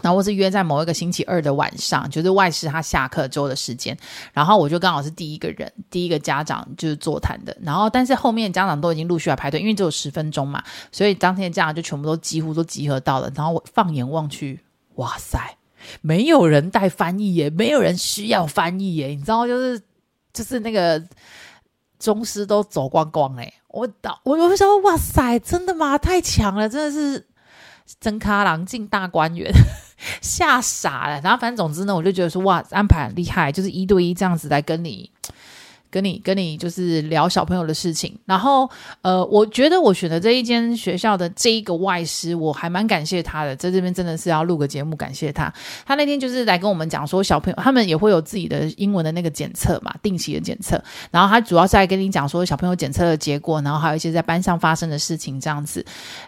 [0.01, 3.95] 然后我是约在某一个星期二的晚上，就是外师他下课之后的时间，
[4.33, 7.55] 然后我就刚好是第一个人，第一个家长就是座谈的。
[7.61, 13.31] 然后但是后面家长都已经陆续来排队，因为只有十分钟嘛，所以当天的家长就全部都几乎都集合到了。
[13.35, 14.59] 然后我放眼望去，
[14.95, 15.57] 哇塞，
[16.01, 19.81] 没有人带翻译耶，没有人需要翻译耶，你知道就是
[20.33, 21.01] 就是那个
[21.99, 23.87] 中师都走光光哎，我
[24.23, 25.97] 我我就说哇塞，真的吗？
[25.97, 27.27] 太强了，真的是。
[27.99, 29.51] 真咖郎进大观园，
[30.21, 31.21] 吓傻了。
[31.21, 35.09] 然后反正总之呢，我就觉得说哇，安排很厉害，就是一对一这样子来跟你。
[35.91, 38.67] 跟你跟你就是聊小朋友的事情，然后
[39.01, 45.53] 呃，我觉得我选的这一间学校的这一个外师，我还蛮感谢他的，在这边真的是要录个节目感谢他。
[45.85, 50.81] 他那天就是来跟我们讲说，小朋友他们也会有自己的英文的那个检测嘛，定期的检测。
[51.11, 55.85] 然后他主要是来跟你讲说小朋友检测的结果，然后还有一些在班上发生的事情这样子。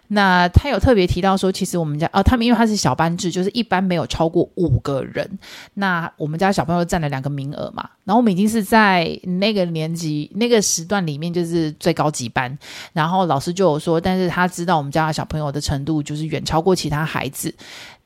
[0.09, 5.39] 那他有特别提到说，其实我们家呃，他们因为他是小班制，就是一班没有超过五个人。
[5.75, 9.52] 那我们家小朋友占了两个名额嘛，然后我们已经是在那。
[9.53, 12.57] 那个年级那个时段里面就是最高级班，
[12.91, 17.53] 然后老师就有说，但是他知道我们家小朋友的程度就是远超过其他孩子，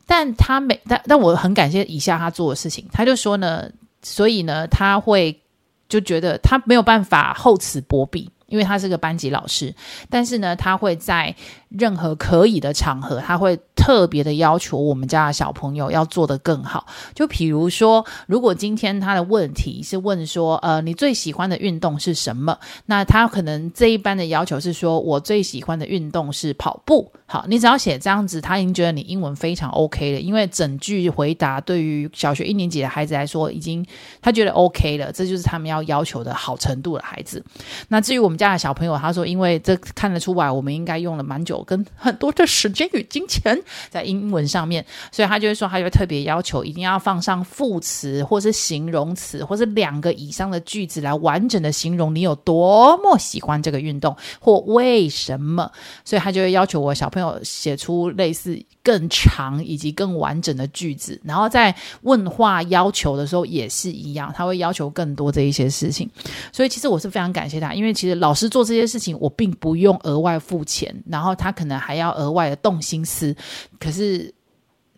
[0.05, 3.69] 但他没但但我很感谢以下他做的事情，他就说呢，
[4.01, 5.39] 所以呢他会
[5.87, 9.73] 就觉得他没有办法厚此薄彼，因为他是个班级老师，
[10.09, 11.33] 但是呢他会在
[11.69, 13.59] 任何可以的场合，他会。
[13.77, 16.85] 特别的要求，我们家的小朋友要做得更好。
[17.13, 22.57] 就比如说，如果今天他的问题是问说，呃，你最喜欢的运动是什么？
[22.87, 27.09] 那他可能这一班的要求是说，我最喜欢的运动是跑步。
[27.27, 30.19] 好，你只要写这样子，他已经觉得你英文非常 OK 了。
[30.19, 33.85] 因为整句回答对于小学一年级的孩子来说，已经
[34.21, 35.11] 他觉得 OK 了。
[35.13, 37.41] 这就是他们要要求的好程度的孩子。
[37.87, 43.57] 那至于我们家的小朋友，他说，因为这看得出来，我们应该用了蛮久跟很多的时间与金钱。
[43.89, 55.71] 在英文上面，所以他就会说，他就特别要求一定要放上副词，或是形容词，或是两个以上的句子来完整的形容你有多么喜欢这个运动或为什么。
[56.03, 61.19] 所以他就会要求我小朋友写出类似更长以及更完整的句子。
[61.23, 66.09] 然后在问话要求的时候也是一样，他会要求更多这一些事情。
[66.51, 73.35] 所以其实我是非常感谢他，因为其实老师做这些事情，我并不用额外付钱，然后他他可能还要额外的动心思。
[73.79, 74.33] 可是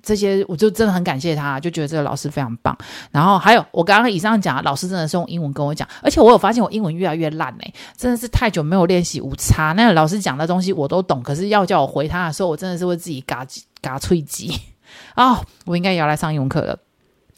[0.02, 2.76] 这些，我就真的很感谢他，就觉得这个老师非常棒。
[3.12, 9.74] 然后还有，我刚刚以上讲，老师真的是用英文跟我讲，而且我有发现我英文越来越烂哎，真的是太久没有练习，无差。
[9.74, 13.46] 那老师讲的东西我都懂，可是要叫我回他的时候，我真的是会自己嘎
[13.82, 14.60] 嘎脆机
[15.16, 15.44] 啊！
[15.66, 16.80] 我应该也要来上英文课了。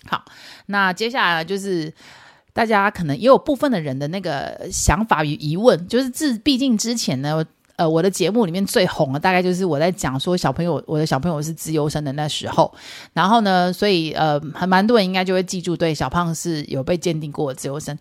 [0.06, 0.24] 好，
[0.68, 1.92] 那接下来就是
[2.54, 7.44] 大家可能也有部分的人的那个想法与疑问，就是自毕竟之前呢。
[7.76, 12.74] 呃，我的节目里面最红的大概就是我在讲说小朋友，我的小朋友是自由生的那时候，
[13.14, 17.98] 然后呢，所以呃，还蛮多人应该就会记住，对小胖是有被鉴定过的资优生。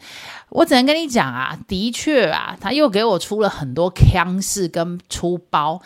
[0.48, 5.80] 我只能跟你讲啊，的确啊，他又给我出了很多腔式跟出包，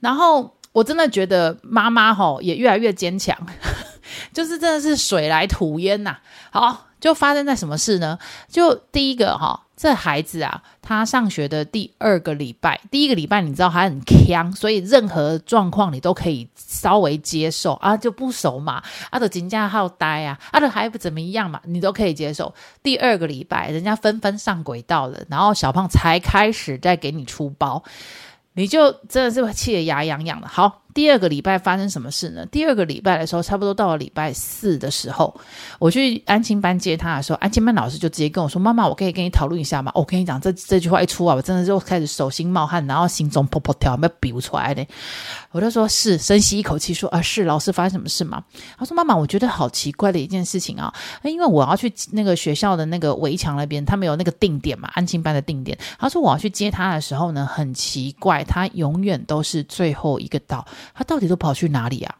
[0.00, 3.36] 然后我真的觉得妈妈吼也越来越坚强，
[4.34, 6.16] 就是真的是水来土掩呐。
[6.50, 8.18] 好，就发生在什么事呢？
[8.48, 9.64] 就第一个哈。
[9.80, 22.52] 这孩子啊，他上学的第二个礼拜，第一个礼拜你知道他很锵，所以任何状况你都可以稍微接受啊，就不熟嘛，啊，的金家好呆啊，啊，的还不怎么样嘛，你都可以接受。
[22.82, 27.80] 第二个礼拜，人家纷纷上轨道了，然后小胖才开始在给你出包，
[28.54, 30.48] 你就真的是会气得牙痒痒的。
[30.48, 30.82] 好。
[30.98, 32.44] 第二个礼拜发生什么事呢？
[32.46, 35.32] 第二个礼拜的时候，差不多到了礼拜四的时候，
[35.78, 44.84] 我去安亲班接他的时候，安亲班老师就直接跟我说：“妈妈，我可以跟你讨论一下吗？”我跟你讲，这这句话一出啊，我真的就开始手心冒汗，然后心中噗噗跳，没有比不出来的。
[45.52, 48.42] 我就说是，深吸一口气说：“啊，是老师发生什么事吗？”
[48.76, 55.78] 他说：“妈妈，我觉得好奇怪的一件事情啊，因为我要去那个学校的那个围墙那边，他们有那个定点嘛，安亲班的定点。
[55.96, 62.16] 他说我要去接他的时候呢，很奇怪，他永远都是最后一个到，他到底都跑去哪里啊？”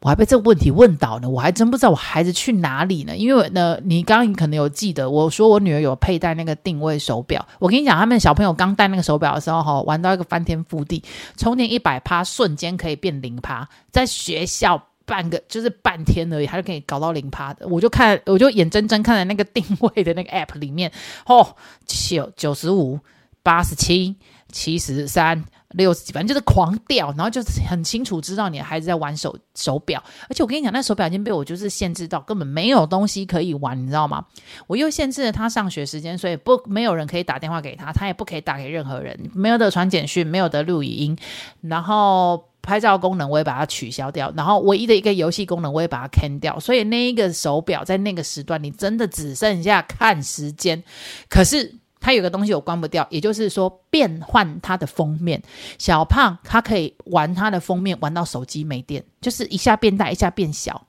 [0.00, 3.16] 我还被这个问题问倒呢，我还真不知道我孩子去哪里呢。
[3.16, 7.48] 因为呢，你刚刚可能有记得我说我女儿有佩戴那个定位手表。
[7.58, 11.02] 我跟你讲，他们小朋友刚戴那个手表的时候，哈，玩到一个翻天覆地，
[11.38, 17.66] 充电一百趴，瞬间可以变零趴，在学校半个就是半天而已，他就可以搞到零趴的。
[17.66, 20.92] 我就看，我就眼睁睁看着那个定位的那个 app 里面，
[21.24, 23.00] 哦，九九十五、
[23.42, 24.14] 八十七、
[24.52, 25.42] 七十三。
[25.76, 34.24] 六十几，反正就是狂掉，然后就很清楚知道你的孩子在玩手手表，而且我跟你讲，那手表已经被我就是限制到根本没有东西可以玩，你知道吗？
[34.66, 41.16] 我又限制了他上学时间，所以不没有人可以打电话给他，他也不可以打给任何人，没有得传简讯，没有得录语音，
[41.60, 50.82] 然后拍照功能我也把它取消掉，然后唯一的一个游戏功能我也把它砍掉，所以那一个手表在那个时段你真的只剩下看时间，
[51.28, 51.74] 可是。
[52.04, 55.42] 它有个东西我关不掉，也就是说变换它的封面。
[55.78, 60.86] 小胖他可以玩他的封面，玩到手机没电，就是一下变大，一下变小，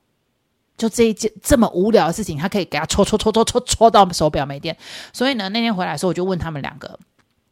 [0.76, 4.76] 就这一件这么无聊的事情，他可以给他戳戳戳戳戳戳到手表没电。
[5.10, 6.98] 所以呢，那天回来的时候，我就问他们两个，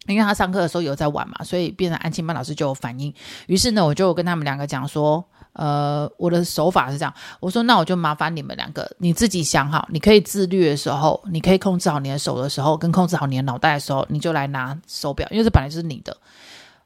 [0.09, 3.15] 因为他上课的时候有在玩嘛，所以变成安亲班老师就有反应。
[3.47, 5.25] 于是呢，我就跟他们两个讲说。
[5.55, 16.17] 呃，我的手法是这样，我说那我就麻烦你们两个，你自己想好，你可以自律的时候，你可以控制好你的手的时候，跟控制好你的脑袋的时候，你就来拿手表，因为这本来就是你的。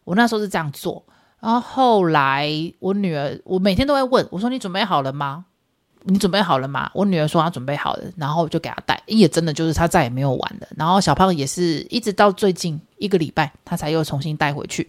[0.05, 1.03] 我那时候是这样做，
[1.41, 5.45] 然后后来我女儿，我每天都会问我说：“你准备好了吗？
[6.05, 10.69] 你准备好了吗？”我女儿说她准备好了，然后就给她戴，也真的就是她再也没有玩了。
[10.77, 14.89] 然后小胖也是一直到最近一个礼拜，她才又重新带回去。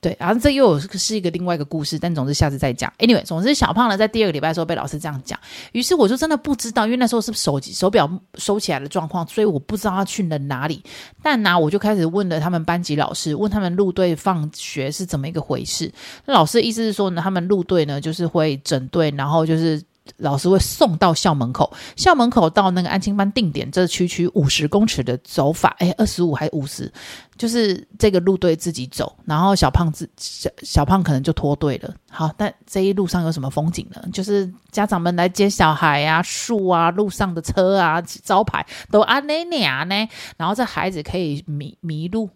[0.00, 2.92] 对，然后这又是一个另外一个故事，但总之下次再讲。
[2.98, 5.38] Anyway，总之小胖呢，在第二个礼拜的时候被老师这样讲，
[5.72, 10.82] 于是我就真的不知道，因为那时候是手机手表收起来的状况，所以我不知道他去了哪里。
[11.22, 15.92] 但呢，我就开始问了他们班级老师，问他们路队放学是怎么一个回事。
[16.26, 19.82] 那老师的意思是说呢，他们路队呢就是会整队，然后就是。
[20.16, 26.90] 老师会送到校门口，校门口到那个安亲班定点这区区五十公尺的走法，哎，二十五还五十，
[27.36, 31.94] 就是这个路队自己走，然后小胖子小小胖可能就脱队了。
[32.10, 34.02] 好，但这一路上有什么风景呢？
[34.12, 42.28] 就是家长们来接小孩啊，树啊，路上的车啊，招牌都安那呀呢，然后这孩子可以迷迷路。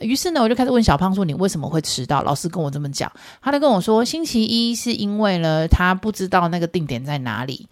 [0.00, 7.68] 于是呢，我就开始问小胖说：“你为什么会迟到？”老师跟我这么讲，他就跟我说：“星期一是因为呢，他不知道那个定点在哪里。”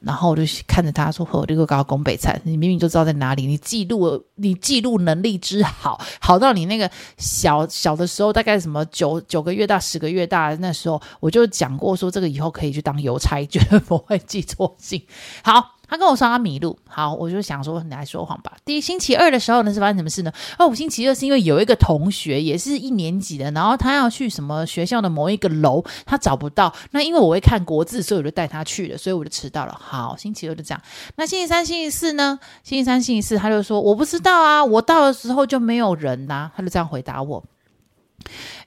[0.00, 15.02] 然后我就看着他说：“我这个搞拱北菜，你明明就知道在哪里，你记录，你记录能力之好，好到你那个小小的时候，大概什么九九个月大、十个月大那时候，我就讲过说，这个以后可以去当邮差，绝对不会记错信。”
[15.42, 15.77] 好。
[15.88, 18.52] 他跟我说他迷路，好，我就想说你来说谎吧。
[18.64, 20.32] 第一星期二的时候呢，是发生什么事呢？
[20.58, 26.74] 哦，星期二是因为有一个同学也是一年级的，然后他要去什么学校的某一个楼，他找不到。
[26.90, 29.74] 那因为我会看国字，所以我就带他去了，所以我就迟到了。
[29.80, 30.82] 好，星期二就这样。
[31.16, 32.38] 那星期三、星期四呢？
[32.62, 37.42] 星期三、星期四他就说我不知道啊，我到的时候就没有人呐、他就这样回答我。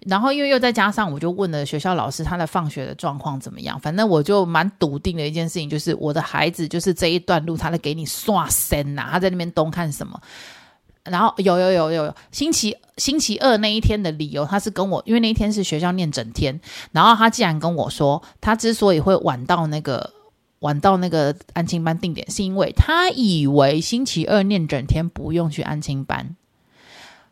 [0.07, 3.79] 然后，因为又再加上，我就问了学校老师他的放学的状况怎么样。
[3.79, 10.19] 反正我就蛮笃定的一件事情，就是我的孩子就是这一段路，他在给你刷身呐，他在那边东看什么。
[11.03, 16.59] 然后有有有有有，星期星期二那一天的理由，他是跟我，因为那一天是学校念整天，
[16.91, 20.11] 然后他竟然跟我说，他之所以会晚到那个
[20.59, 26.35] 晚到那个安亲班定点，是因为他以为星期二念整天不用去安亲班。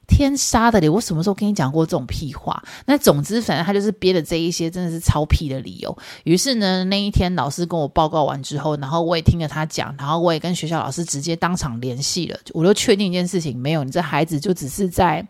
[0.10, 0.90] 天杀的你！
[0.90, 2.62] 我什么时候跟你讲过这种屁话？
[2.86, 5.98] 那总之，反正他就是编的这一些，真的是超屁的理由。
[6.26, 15.26] 于是呢，那一天老师跟我报告完之后，然后我也听了他讲，然后我也跟学校老师直接当场联系了，我就确定一件事情：没有，你这孩子就只是在，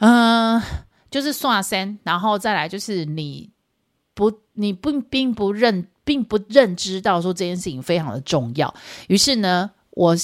[0.00, 0.60] 嗯、
[1.10, 3.48] 就是刷身，然后再来就是你
[4.14, 8.74] 不，你不并不认，并不认知到说这件事情非常的重要。
[9.08, 10.16] 于是呢，我。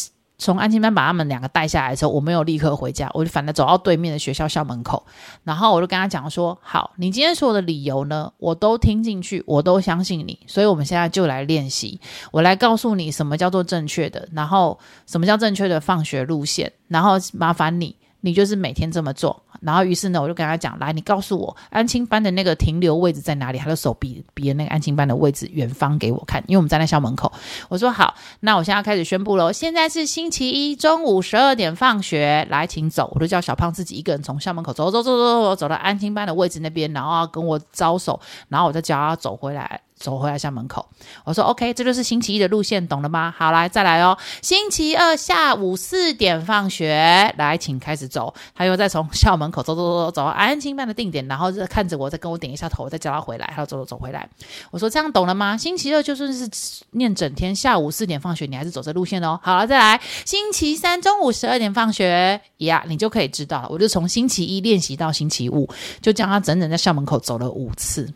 [0.42, 5.06] 从安亲班把他们两个带下来的时候，我没有立刻回家，我就反正走到对面的学校校门口，
[5.44, 12.00] 然后我就跟他讲说：“好，你今天所有的理由呢，我都听进去，我都相信你，所以我们现在就来练习，
[12.32, 14.76] 我来告诉你什么叫做正确的，然后
[15.06, 19.40] 什么叫正确的放学路线，然后麻烦你，你就是每天这么做。
[19.60, 23.58] 然后于是呢，我就跟他讲，来，你告诉我安亲班的那个停留位置在哪里？
[23.58, 27.30] 他的手比比的那个安亲班的位置远方给我看，因为我们站在校门口。
[27.68, 29.52] 我说好，那我现在开始宣布喽。
[29.52, 33.08] 现在是星期一中午十二点放学，来，请走。
[33.14, 38.18] 我就叫小胖自己一个人从校门口走走走走走走，到安亲班的位置那边，然后跟我招手，
[38.48, 39.80] 然后我再叫他走回来。
[40.02, 40.84] 走回来校门口，
[41.24, 43.32] 我说 OK，这就是星期一的路线，懂了吗？
[43.38, 44.18] 好，来再来哦。
[44.42, 48.34] 星期二下午四点放学，来，请开始走。
[48.52, 53.52] 他又再从校门口走走走走走到安亲班的定点，然后就看着我，再跟我点一下头，再叫他回来。
[53.54, 54.28] 他走走走回来。
[54.72, 55.56] 我说这样懂了吗？
[55.56, 56.50] 星期二就算是
[56.90, 59.38] 念整天，下午四点放学，你还是走这路线哦。
[59.40, 60.00] 好了，再来。
[60.24, 63.68] 星期三中午十二点放学，呀，你就可以知道了。
[63.70, 65.68] 我就从星期一练习到星期五，
[66.00, 68.12] 就将他整整在校门口走了五次。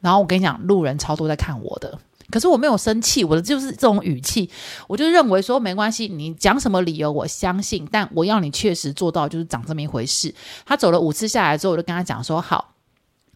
[0.00, 1.98] 然后我跟你讲，路人超多在看我的，
[2.30, 4.48] 可是我没有生气，我的就是这种语气，
[4.86, 10.34] 我就认为说没关系，你讲什么理由我相信，但我要你确实做到，就是长这么一回事。
[10.64, 12.72] 他走了五次下来之后，我就跟他讲说好。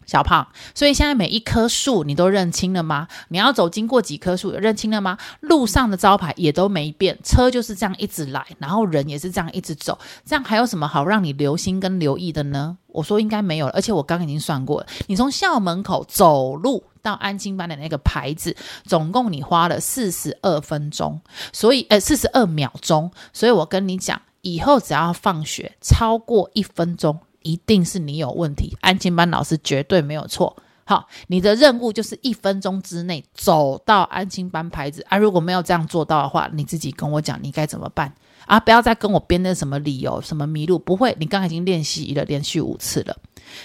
[0.05, 3.07] 小胖，所以现在每一棵树你都认清了吗？
[3.29, 5.17] 你要走经过几棵树，认清了吗？
[5.41, 12.77] 路上的招牌也都没变，车就是这样一直来，然后人也是这样一直走，这样还有什么好让你留心跟留意的呢？
[12.87, 21.19] 我说应该没有了，而且我刚刚已经算过了，你从校门口走路到安心班的那个牌子，总共你花了四十二分钟，
[21.51, 27.19] 所以呃四十二秒钟，所以我跟你讲，以后只要放学超过一分钟。
[27.45, 30.57] 一定是你有问题，安亲班老师绝对没有错。
[30.83, 35.17] 好，你的任务就是一分钟之内走到安亲班牌子啊！
[35.17, 38.13] 如果没有这样做到的话，你自己跟我讲，你该怎么办
[38.45, 38.59] 啊？
[38.59, 43.15] 不要再跟我编那什么理由，什么迷路，不会，你刚才已经练习了连续五次了。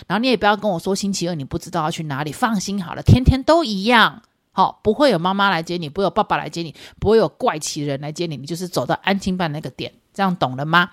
[0.07, 4.23] 然后你也不要跟我说星期二你不知道要去哪里，放心好了，天天都一样。
[4.53, 9.93] 好，不会有妈妈来接你，不会有爸爸来接你，不会有怪奇人来接你，你就是走到安亲班那个点。
[10.21, 10.91] 这样懂了吗？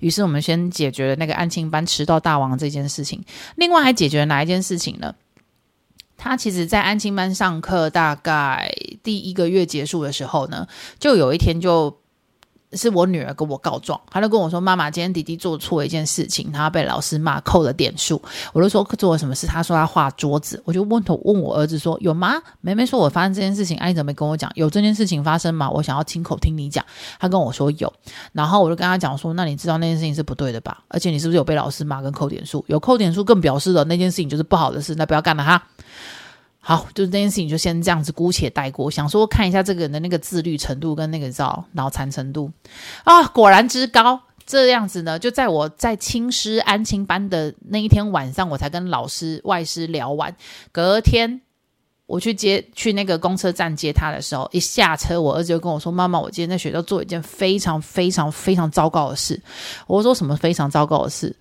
[0.00, 3.24] 于是我们先解决了那个安庆班迟到大王这件事情。
[3.54, 5.14] 另外还解决了哪一件事情呢？
[6.18, 8.70] 他其实，在安亲班上课，大概
[9.02, 10.68] 第一个月结束的时候呢，
[10.98, 11.98] 就有一天就。
[12.72, 18.20] 是我女儿跟我告状，她就跟我说：“妈妈，今天弟弟做错一件事情，他被老师骂，扣了点数。”
[18.52, 24.50] 我就说：“做了什么事？”他说：“他画桌子。”我就问头问我儿子说：“有吗？”妹妹说：“我发生这件事情，阿姨怎么没跟我讲？
[24.54, 25.70] 有这件事情发生吗？
[25.70, 26.84] 我想要亲口听你讲。”
[27.20, 27.92] 他跟我说有，
[28.32, 30.82] 然后我就跟他讲说：“那你知道那件事情是不对的吧？
[30.88, 32.64] 而且你是不是有被老师骂跟扣点数？
[32.68, 35.62] 有扣点数更表示了那件事情就是不好的事，那不要干了哈。”
[36.68, 42.50] 好，就是这件事情就先这样子姑且带过，想说看一下这个人的那个自律程度跟那个叫脑残程度
[43.04, 44.20] 啊，果然之高。
[44.44, 50.34] 这样子呢，就在我在青师安亲班的那一天晚上，我才跟老师外师聊完。
[50.72, 51.40] 隔天
[52.06, 59.40] 我去接去那个公车站接他的时候，一下车，我儿子就跟我说：“妈妈，我今天在学校做一件非常非常非常糟糕的事。”
[59.86, 61.34] 我说：“什么非常糟糕的事？”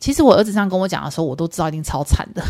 [0.00, 2.42] 其实我儿子这样跟我讲的时候，我都知道一定超惨的。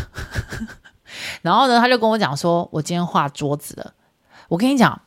[1.41, 3.93] 然后呢，他就跟我讲说：“我今天画桌子了。”
[4.49, 5.01] 我跟你讲，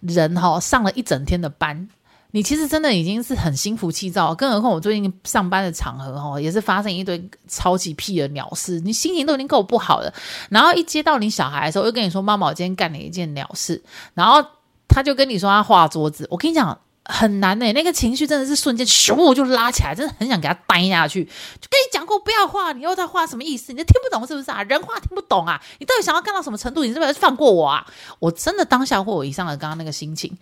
[0.00, 1.88] 人哈、哦、上了一整天的班，
[2.32, 4.34] 你其实真的已经是很心浮气躁。
[4.34, 10.12] 更何况我最近上班的场合、哦，也是发生一堆超级屁的鸟事，你心情都已经够不好了。
[10.48, 13.82] 然后一接到你小孩的时候，又跟你说：“妈妈，我今天干了一件鸟事。”
[14.14, 14.44] 然后
[14.88, 16.26] 他就跟你说他画桌子。
[16.30, 16.78] 我跟你讲。
[17.10, 21.24] 很难呢、那个情绪真的是瞬间咻就拉起来，真的很想给他呆下去。
[21.24, 23.72] 就跟你讲过不要画，你又在画什么意思？
[23.72, 24.62] 你都听不懂是不是啊？
[24.64, 25.58] 人话听不懂啊？
[25.78, 26.84] 你到底想要干到什么程度？
[26.84, 27.86] 你是不是放过我啊？
[28.18, 30.36] 我真的当下会有以上的刚刚那个心情。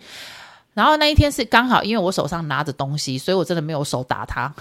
[0.73, 4.53] 然后那一天是刚好，因为我手上拿着东西，所以我真的没有手打他。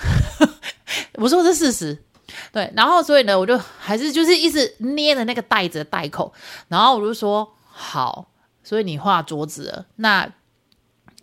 [1.19, 2.03] 我说这是事实，
[2.53, 2.73] 对。
[2.77, 6.33] 然后所以呢，我就还是就是一直捏着那个袋子的袋口，
[6.69, 8.29] 然后我就说好，
[8.63, 10.31] 所以你画桌子，那。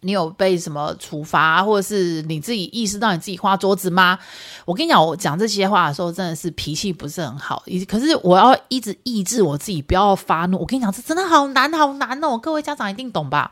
[0.04, 4.20] 你有被什么处罚，或者是你自己意识到你自己画桌子吗？
[4.66, 7.64] 我跟你讲，我讲这些话的时候，真的是脾气不是很好。
[7.88, 10.60] 可是我要一直抑制我自己，不要发怒。
[10.60, 12.38] 我跟你讲，这真的好难，好难哦！
[12.38, 13.52] 各位家长一定懂吧？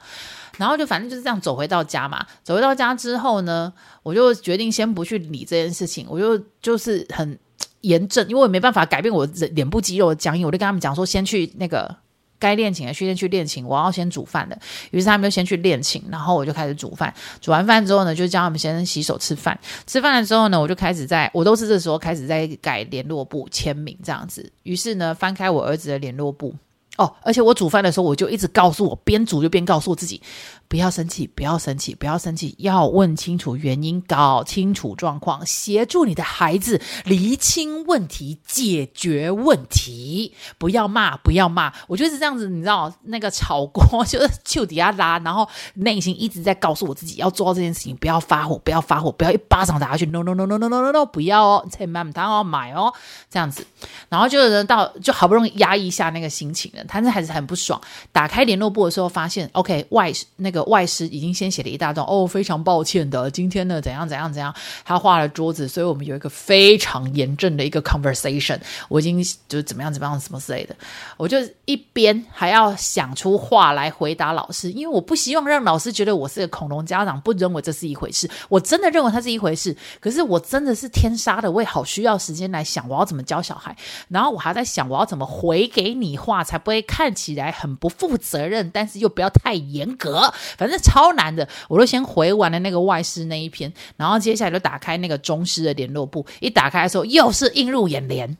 [0.58, 2.26] 然后就反正就是这样走回到家嘛。
[2.44, 3.72] 走回到家之后呢，
[4.04, 6.06] 我就决定先不去理这件事情。
[6.10, 7.40] 我就就是很
[7.82, 10.46] 严正，因为我没办法改变我脸部肌肉的僵硬。
[10.46, 11.96] 我就跟他们讲说，先去那个。
[12.42, 14.60] 该练琴的去练去练琴，我要先煮饭的。
[14.90, 17.14] 于是他们就先去练琴，然后我就开始煮饭。
[17.40, 19.58] 煮完饭之后呢，就叫他们先洗手吃饭。
[19.86, 24.52] 吃饭了之后呢，我就开始在，我都是这时候开始在改联络簿签名这样子。
[24.64, 26.54] 于是呢，翻开我儿子的联络簿。
[26.98, 30.22] 哦，而且我煮饭的时候，我就一直告诉我，边煮就边告诉我自己，
[30.68, 40.34] 不要生气，不要生气，不要生气，要问清楚原因，搞清楚状况，协助你的孩子厘清问题，解决问题。
[40.58, 41.74] 不要骂，不要骂。
[41.88, 50.06] 我觉得是这样子，你知道，那个炒锅就是就底下拉，然后内心一直在告诉我自己要做到这件事情，不要发火，不要发火，不要一巴掌打下去。
[50.08, 52.94] No no no no no no no 不要哦，才买不到买哦，
[53.30, 53.66] 这样子。
[54.10, 57.80] 然后就到就好不容易压抑一下那个心情了，他那还是很不爽。
[58.12, 60.62] 打开联络簿的时候，发现 OK 外那个。
[60.72, 64.56] 外师已经先写了一大段哦，非常抱歉的，今天呢怎样怎样怎样，
[64.86, 68.58] 他画了桌子，所以我们有一个非常严正的一个 conversation。
[68.88, 70.74] 我已经就是怎么样怎么样什么之类的，
[71.18, 78.30] 我就一边还要想出话来回答老师，因为我不希望让老师觉得我是个恐龙家长，不认为这是一回事。
[78.48, 83.76] 我真的认为它是一回事，可是我真的是天杀的，我也好需要时间来想我要怎么教小孩，
[84.08, 90.34] 然后我还在想我要怎么回给你话，才不会看起来很不负责任，但是又不要太严格。
[90.58, 98.38] 反正超难的，我都先回完了那个外师那一篇，然后接下来就打开那个中师的联络簿，一打开的时候又是映入眼帘。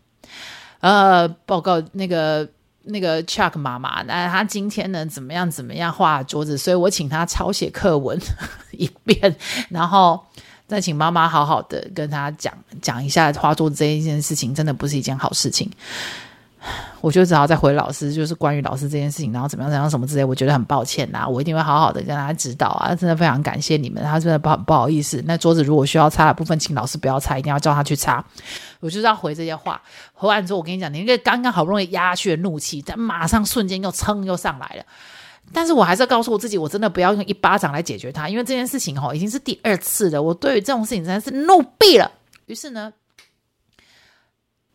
[0.80, 2.50] 呃，报告那个
[2.86, 8.20] 那个 Chuck 妈妈，那他今天呢怎么样怎么样画桌子，所以我请他抄写课文
[8.72, 9.36] 一遍，
[9.70, 10.20] 然后
[10.68, 12.52] 再请妈妈好好的跟他讲
[12.82, 15.70] 讲一下画桌子这一件事情，真的不是一件好事情。
[17.02, 25.24] 我就只好再回老师，就是关于老师这件事情，然后怎么样怎么样什么之类，我觉得很抱歉呐、我一定会好好的跟他指导啊，真的非常感谢你们，他真的不不好意思。
[25.26, 28.24] 那桌子如果需要擦的部分，请老师不要擦，一定要叫他去擦。
[28.80, 29.82] 我就是要回这些话，
[30.14, 34.84] 回完之后我跟你讲，你那个刚刚好不容易压去怒气，但马上瞬间又蹭又上来了。
[35.52, 42.12] 但是我还是要告诉我自己，我真的不要用一巴掌来解决它，因为这件事情哦已经是第二次了，我对于这种事情真的是怒毙了。
[42.46, 42.94] 于是呢。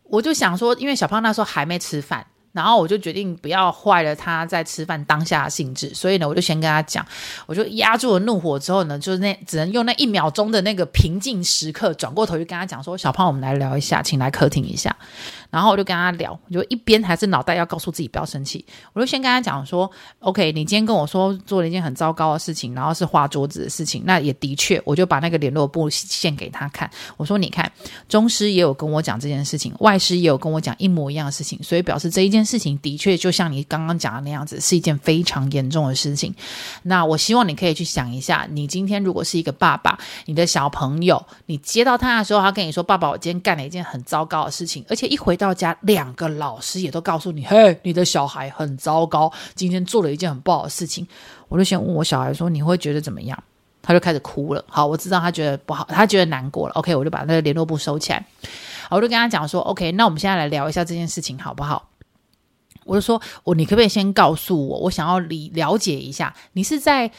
[0.09, 2.27] 我就想说，因为小胖那时候还没吃饭，
[2.57, 7.05] 然后我就决定不要坏了他在吃饭当下的兴致，所以呢，我就先跟他讲，
[7.45, 14.95] 我就压住了怒火之后呢，就是那只能用那一秒钟的那个平静时刻，转过头去跟他讲说：“小胖，我们来聊一下，请来客厅一下。”
[15.49, 19.89] 然后我就跟他聊，我就一边还是脑袋要告诉自己不要生气，我就先跟他讲说
[20.19, 26.89] ：“OK，你今天跟我说做了一件很糟糕的事情，然后是画桌子的事情，那也的确，我就把那个联络簿献给他看。
[27.15, 27.71] 我说：你看，
[28.09, 36.33] 中师也有跟我讲这件事情，外师也有跟我讲一模一样的事情，所以表示这一件事情的确就像你刚刚讲的那样子，是一件非常严重的事情。
[36.83, 51.05] 那我希望你可以去想一下，你今天如果是一个爸爸，你的小朋友，你接到他的时候，他跟你说：爸爸，我今天干了一件很糟糕的事情，而且一回到家，两个老师也都告诉你：“嘿，你的小孩很糟糕，今天做了一件很不好的事情。”
[51.49, 53.37] 我就先问我小孩说：“你会觉得怎么样？”
[53.83, 54.63] 他就开始哭了。
[54.67, 56.73] 好，我知道他觉得不好，他觉得难过了。
[56.73, 58.25] OK，我就把那个联络簿收起来。
[58.89, 61.87] 我就跟他讲说：“OK，那我们现在来聊一下这件事情，好不好？”
[62.87, 67.11] 我就说：“我，你可不可以先告诉我，我想要理了解一下，你是在。”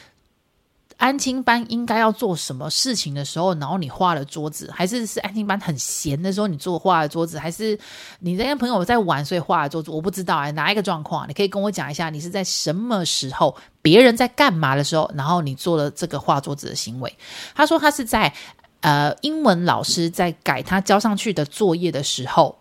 [0.98, 7.78] 安亲班应该要做什么事情的时候，然后你画了桌子，还是是安亲班很闲的时候你做画了桌子，还是
[8.18, 9.92] 你在跟朋友在玩所以画了桌子？
[9.92, 11.24] 我不知道哎，哪一个状况？
[11.28, 17.16] 你可以跟我讲一下，你是在什么时候，别人在干嘛的时候，然后你做了这个画桌子的行为？
[17.54, 18.34] 他说他是在
[18.80, 22.58] 呃英文老师在改他交上去的作业的时候，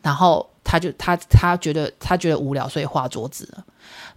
[0.00, 3.64] 然后他就他他觉得他觉得无聊，所以画桌子了。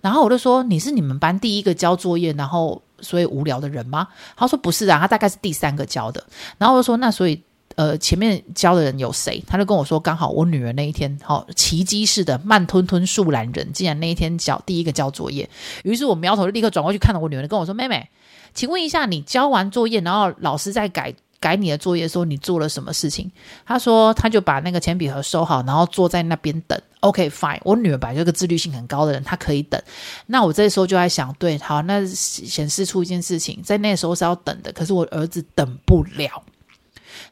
[0.01, 2.81] 然后我就说你是你们班第一个交作业，然后。
[3.01, 4.05] 所以无聊的人吗？
[4.35, 6.21] 他说不是啊，他大概是第三个交的。
[6.57, 7.41] 然后我就说那所以
[7.75, 9.41] 呃前面交的人有谁？
[9.47, 15.49] 他就跟我说刚好我女儿那一天好、哦、奇迹似的慢吞吞树懒人，竟然那一天交第一个交作业。
[15.85, 18.09] 于是我苗头就立刻转过去看到我女儿，跟我说妹妹，
[18.53, 21.15] 请问一下你交完作业，然后老师在改。
[21.39, 23.31] 改你的作业的时候，你做了什么事情？
[23.65, 26.79] 他说，他就把那个铅笔盒收好，然后坐在那边等。
[26.99, 27.59] OK，fine。
[27.63, 29.81] 我女儿本来就是个自律性很高的人，她可以等。
[30.25, 36.43] 那我这时候就在想，对，好，那显示出一件事情，在那时候是要等的，可是我儿子等不了。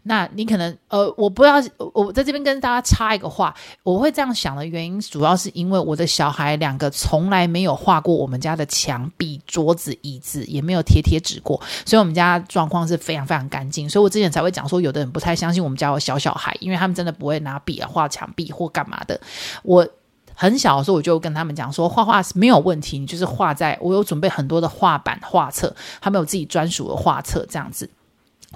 [0.08, 1.56] 那你可能呃，我不要，
[1.94, 3.54] 我在这边跟大家插一个话，
[3.84, 13.90] 我会这样想的原因，主要是因为我的小孩两个从来没有画过我们家的墙壁、桌子、椅子，也没有贴贴纸过，所以我们家状况是非常非常干净。
[13.90, 19.20] 所以我之前才会讲说，有的人不太相信我们家有小小孩，因为他们真的不会拿笔啊画墙壁或干嘛的。
[19.64, 19.86] 我
[20.34, 27.90] 很小的时候我就跟他们讲说，画画是没有问题，你就是画在，我有准备很多的画板、画册，他们有自己专属的画册这样子。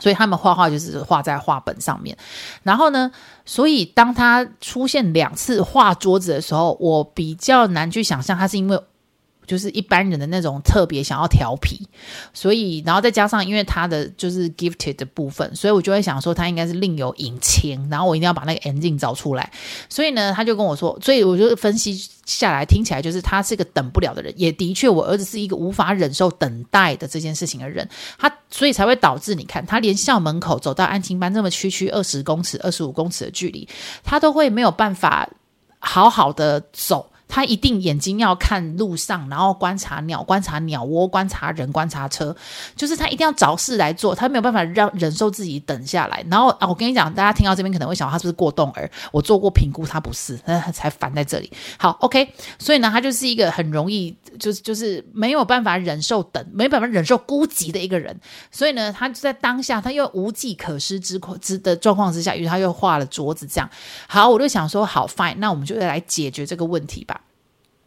[0.02, 2.18] 所以他们画画就是画在画本上面，
[2.64, 3.12] 然后呢，
[3.46, 8.78] 所以当他出现两次画桌子的时候，我比较难去想象他是因为
[9.52, 11.86] 就是一般人的那种特别想要调皮，
[12.34, 19.52] 所以然后再加上因为他的就是 gifted 的部分，所以我就会想说他应该是另有隐情，然后我一定要把那个 ending 找出来。
[19.90, 21.94] 所以呢，他就跟我说，所以我就分析
[22.26, 27.86] 下来，听起来就是他是个等不了的人，也的确，我儿子是一个无法忍受等待的这件事情的人，
[28.18, 33.68] 他所以才会导致你看他连校门口走到安亲班这么区区二十公尺、二十五公尺的距离，
[34.02, 35.28] 他都会没有办法
[35.80, 37.11] 好好的走。
[37.32, 42.36] 他一定眼睛要看路上，然后观察鸟，观察鸟窝，观察人，观察车，
[42.76, 46.22] 就是他一定要找事来做，他没有办法让忍受自己等下来。
[46.30, 48.92] 然后啊，我跟你讲，大家听到这边可能会想，他是不是过动儿？
[49.14, 51.50] 我做过评估，他不是，他才烦在这里。
[51.78, 58.20] 好，OK，所以呢，他就是一个很容易，就是就是没有办法忍受等，没办法忍受孤寂的一个人。
[58.52, 63.70] 所以呢，他就在当下，他又无计可施之之的状况之下，于是他又画了桌子，这样。
[64.08, 67.21] 好，我就想说，好，fine，那我们就来解决这个问题吧。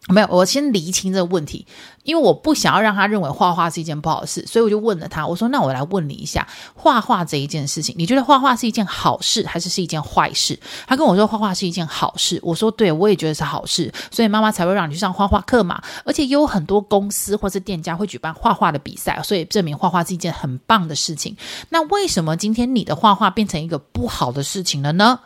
[0.09, 1.66] 没有，我先厘清这个问题，
[2.02, 15.82] 因为我不想要让他认为画画是一件不好事，所以我就问了他，我说：“那我来问你一下，画画这一件事情，你觉得画画是一件好事，还是是一件坏事？”他跟我说：“画画是一件好事。”我说：“对，我也觉得是好事，所以妈妈才会让你去上画画课嘛。
[16.05, 21.34] 而且也有很多公司或是店家会举办画画的比赛，所以证明画画是一件很棒的事情。
[21.70, 25.18] 那为什么今天你的画画变成一个不好的事情了呢？”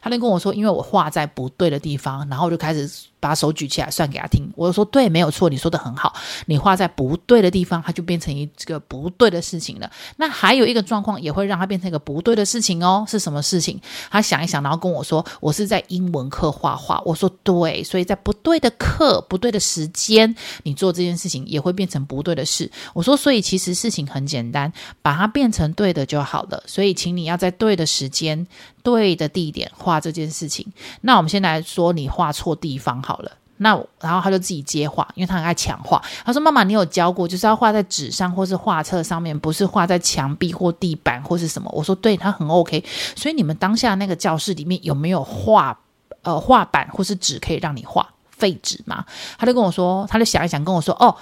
[0.00, 2.90] 他就跟我说：“因为我画在不对的地方。”然后我就开始。
[3.22, 6.12] 把手举起来算给他听，我就说对，没有错，你说的很好。
[6.46, 9.88] 你画在不对的地方，它就变成一个不对的事情了。
[10.16, 13.80] 那还有一个状况也会让它变成一个不对的事情哦，是什么事情？
[14.10, 17.00] 他想一想，然后跟我说，我是在英文课画画。
[17.04, 22.68] 我说对，所以在不对的课、不对的时间，你做这件事情也会变成不对的事。
[22.92, 26.60] 我说，所以其实事情很简单，把它变成对的就好了。
[26.66, 28.44] 所以，请你要在对的时间、
[28.82, 30.66] 对的地点画这件事情。
[31.02, 36.02] 那我们先来说，你画错地方好了，那然后他就自己接画，因为他很爱抢画。
[36.24, 42.82] 他说：“妈妈，你有教过，就是要画在纸上或是画册上面，不是画在墙壁或地板或是什么？”我说：“对，他很 OK。”
[43.14, 45.78] 所以你们当下那个教室里面有没有画
[46.22, 48.08] 呃画板或是纸可以让你画？
[48.42, 49.04] 废纸嘛，
[49.38, 51.14] 他就跟我说，他就想一想跟我说，哦，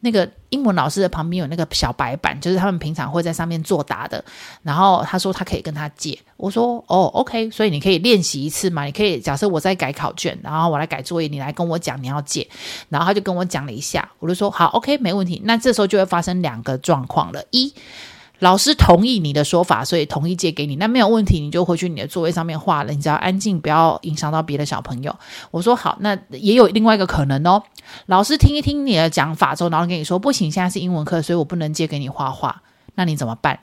[0.00, 4.24] 那个英文老师的旁边有那个小白板，就是他们平常会在上面作答的。
[4.64, 12.48] 然后他说他可以跟他借，我说哦，OK，所以你可以练习一次嘛，你可以假设我在改考卷，然后我来改作业，你来跟我讲你要借。
[12.88, 15.40] 然后他就跟我讲了一下，我就说好，OK，没问题。
[15.44, 17.72] 那这时候就会发生两个状况了，一。
[18.44, 22.92] 老师同意你的说法，所以同意借给你，那没有问题，你就回去你的座位上面画了。
[22.92, 25.16] 你只要安静，不要影响到别的小朋友。
[25.50, 27.62] 我说好，那也有另外一个可能哦。
[28.04, 32.60] 老师听一听你的讲法之后，然后跟你说不行，现在是英文课，所以我不能借给你画画。
[32.96, 33.58] 那你怎么办？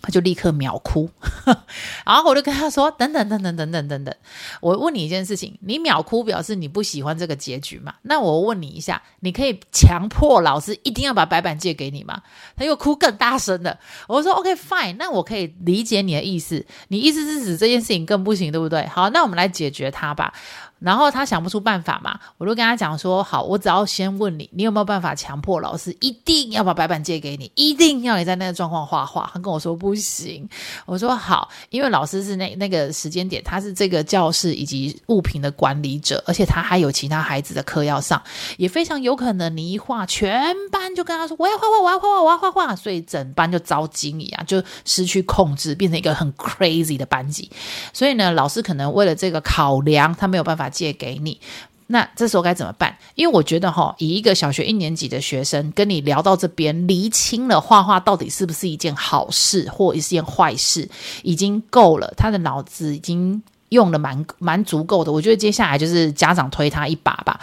[0.00, 1.10] 他就立刻秒哭，
[2.06, 4.14] 然后我就跟他说：“等等等等等等等等，
[4.60, 7.94] 我问你一件事情，你秒哭表示你不喜欢这个结局吗？
[8.02, 12.22] 那我问你一下，你可以强迫老师一定要把白板借给你吗？”
[12.56, 13.78] 他又哭更大声了。
[14.06, 18.86] 我说：“OK fine，那我可以理解你的意思，你意思是指这件事情更不行，对不对？
[18.86, 20.32] 好，那我们来解决它吧。”
[20.80, 29.28] 然后他想不出办法嘛，我就跟他讲说：好，我只要先问你，你有没有办法强迫老师一定要把白板借给你，一定要你在那个状况画画。
[29.34, 30.48] 他跟我说不行，
[30.86, 38.22] 我说好，因为老师是那那个时间点，他是这个教室以及物品的管理者，而且他还有其他孩子的课要上，
[38.56, 47.50] 也非常有可能你一画，全班就跟他说我要画画，我要画画，我要画画，所以整班就遭惊一样，就失去控制，变成一个很 crazy 的班级。
[47.92, 50.67] 所以呢，老师可能为了这个考量，他没有办法。
[50.68, 51.40] 借给你，
[51.86, 52.96] 那这时候该怎么办？
[53.14, 60.88] 因为我觉得哈，以一个小学一年级的学生跟你聊到这边，厘清了画画到底是不是一件好事或一件坏事，
[61.22, 62.12] 已经够了。
[62.16, 65.10] 他的脑子已经用的蛮蛮足够的。
[65.10, 67.40] 我觉得接下来就是家长推他一把吧。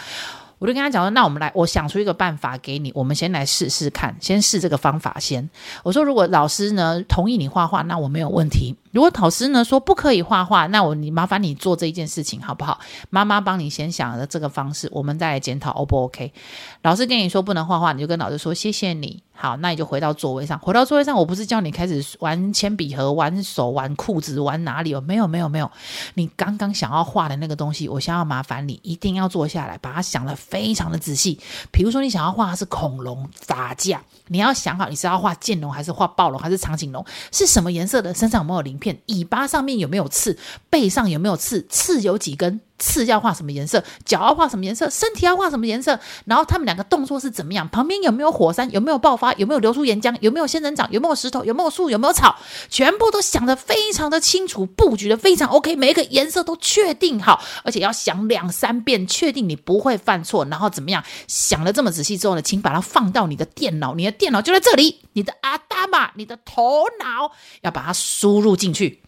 [0.58, 5.50] 我就跟他讲说，那我们来，我想出一个办法给你，我们先来试试看，先试这个方法先。
[5.82, 8.74] 我说，如果老师呢同意你画画，那我没有问题。
[8.96, 12.80] 如果老师呢说不可以画画，那我你麻烦你做这一件事情好不好？
[13.10, 16.32] 妈妈帮你先想了这个方式，我们再来检讨 O 不 OK？
[16.80, 19.22] 老师跟你说不能画画，你就跟老师说谢谢你。
[19.38, 20.58] 好，那你就回到座位上。
[20.58, 25.00] 回到座位上，我不是叫你开始玩铅笔盒、玩手、玩裤子、玩哪里哦？
[25.02, 25.70] 没有，没有，没有。
[26.14, 31.38] 你刚刚想要画的那个东西，我想要麻烦你一定要坐下来，把它想得非常的仔细。
[31.70, 37.04] 比如说，你想要画的是恐龙打架，你要想好你是要画剑龙，还是画暴龙，还是长颈龙？
[37.30, 38.14] 是什么颜色的？
[38.14, 38.85] 身上有没有鳞片？
[39.06, 40.36] 尾巴上面有没有刺？
[40.68, 41.66] 背上有没有刺？
[41.68, 42.60] 刺有几根？
[42.78, 52.36] 刺要画什么颜色，脚要画什么颜色，身体要画什么颜色，然后他们两个动作是怎么样，旁边有没有火山，有没有爆发，有没有流出岩浆，有没有仙人掌，有没有石头，有没有树，有没有草，
[52.68, 61.02] 全部都想得非常的清楚，布局的非常 OK，每一个颜色都确定好，而且要想两三遍，确定你不会犯错，然后怎么样？
[61.26, 69.02] 想了这么仔细之后呢，请把它放到你的电脑，你的电脑就在这里，你的阿达玛，你的头脑要把它输入进去，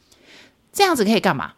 [0.72, 1.52] 这样子可以干嘛？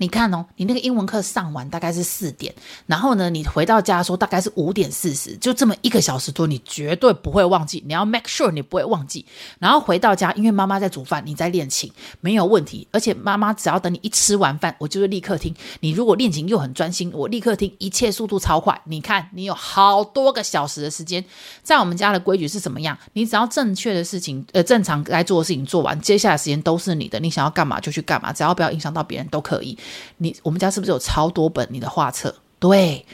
[0.00, 2.54] 你看哦，你那个英文课上完大概是四点，
[2.86, 7.84] 然后呢，你回到家的时候大概是五点四十，就这么一个小时多，你绝对不会忘记。
[7.86, 9.26] 你要 make sure 你不会忘记。
[9.58, 11.92] 然后回到家，因为妈妈在煮饭，你在练琴，
[12.22, 12.88] 没有问题。
[12.92, 15.54] 而且妈妈只要等你一吃完饭，我就会立刻听。
[15.80, 18.80] 你如果练琴又很专心，我立刻听，一切速度超快。
[18.84, 21.22] 你看，你有好多个小时的时间。
[21.62, 22.96] 在我们家的规矩是什么样？
[23.12, 27.20] 你只要正确的事情，呃，正常该做的事情做完，接下来时间都是你的。
[27.20, 29.76] 你想要干嘛就去干嘛，只要不要影响到别人都可以。
[30.18, 32.34] 你我们家是不是有超多本你的画册？
[32.58, 33.04] 对。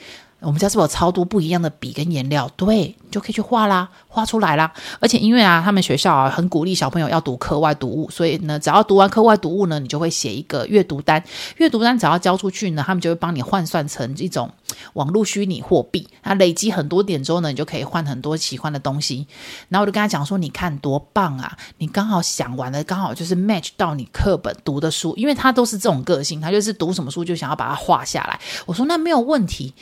[0.40, 2.48] 我们家是不是有超多不一样的笔跟颜料？
[2.56, 4.70] 对，你就可以去画啦，画出来啦。
[5.00, 11.22] 而且因为啊，他们学校啊很鼓励小朋友要读课外读物，所以呢，只要读完课外读物呢，你就会写一个阅读单。
[11.56, 14.48] 阅读单只要交出去呢，他们就会帮你换算成一种
[14.92, 16.06] 网络虚拟货币。
[16.22, 19.26] 那累积很多点之后呢，你就可以换很多喜欢的东西。
[19.68, 21.56] 然后我就跟他讲说：“你看多棒啊！
[21.78, 29.74] 你刚好想完了，刚好就是 match 到你课本读的书，因为他都是这种个性，他就是读什么书就想要把它画下来。”我说：“那没有问题。”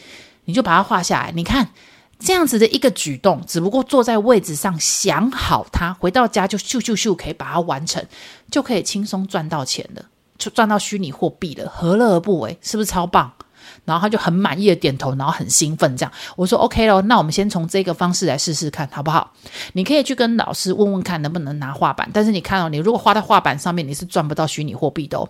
[0.45, 1.71] 你就把它画下来，你看
[2.19, 8.05] 这样子的一个举动，只不过坐在位置上想好它，回到家就咻咻咻可以把它完成，
[8.51, 10.05] 就可以轻松赚到钱了，
[10.39, 12.59] 就赚到虚拟货币了，何乐而不为？
[12.61, 13.33] 是不是超棒？
[13.85, 19.33] 然后他就很满意的点头，然后很兴奋，这样我说 OK 咯，那我们先从这个方式来试试看，好不好？
[19.75, 25.29] 你可以去跟老师问问看能不能拿画板，但是你看哦，你如果画在画板上面，你是赚不到虚拟货币的哦。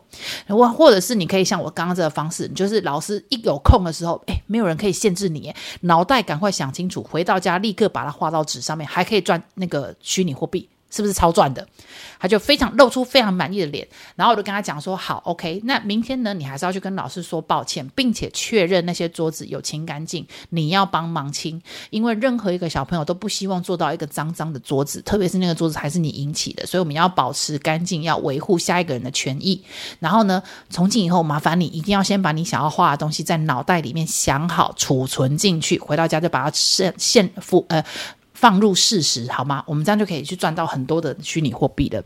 [0.48, 10.68] 或或者是你可以像我刚刚这个方式，就是老师一有空的时候，诶，没有人可以限制你，脑袋赶快想清楚，回到家立刻把它画到纸上面，还可以赚那个虚拟货币。
[10.94, 11.66] 是不是超赚的？
[12.20, 13.86] 他就非常露出非常满意的脸，
[14.16, 29.62] 然后我就跟他讲说：“好，OK，那明天呢，你还是要去跟老师说抱歉，并且确认那些桌子有清干净，你要帮忙清，因为任何一个小朋友都不希望坐到一个脏脏的桌子，特别是那个桌子还是你引起的，所以我们要保持干净，要维护下一个人的权益。
[29.98, 37.84] 然后呢，从今以后，麻烦你一定要先把你想要画的东西在脑袋里面想好，储存进去，回到家就把它现现付呃。”
[38.44, 39.64] 放入事实好吗？
[39.66, 42.04] 我们这样就可以去赚到很多的虚拟货币了。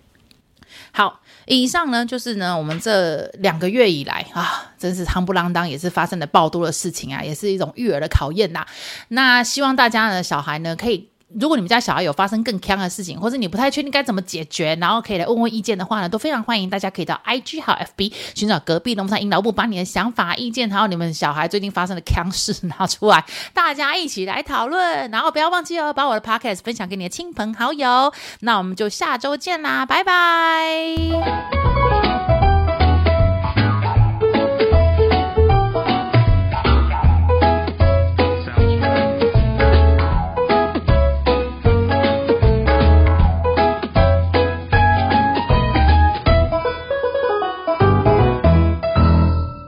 [0.92, 8.64] 好，以上呢就是呢我们这两个月以来啊，真是夯不啷当，也是发生的爆多的事情啊，也是一种育儿的考验呐。
[9.08, 11.08] 那希望大家呢，小孩呢可以。
[11.38, 16.70] 如果你们家小孩有发生更坑的事情，或者你不太确定该怎么解决，然后可以来问问意见的话呢，都非常欢迎。
[16.70, 25.10] 大家可以到 IG 和 FB 寻找隔壁龙山英老部，把你的想法、意见，还有你们小孩最近发生的锵事拿出来，大家一起来讨论。
[25.10, 28.12] 然后不要忘记哦，把我的 Podcast 分享给你的亲朋好友。
[28.40, 30.96] 那我们就下周见啦，拜拜。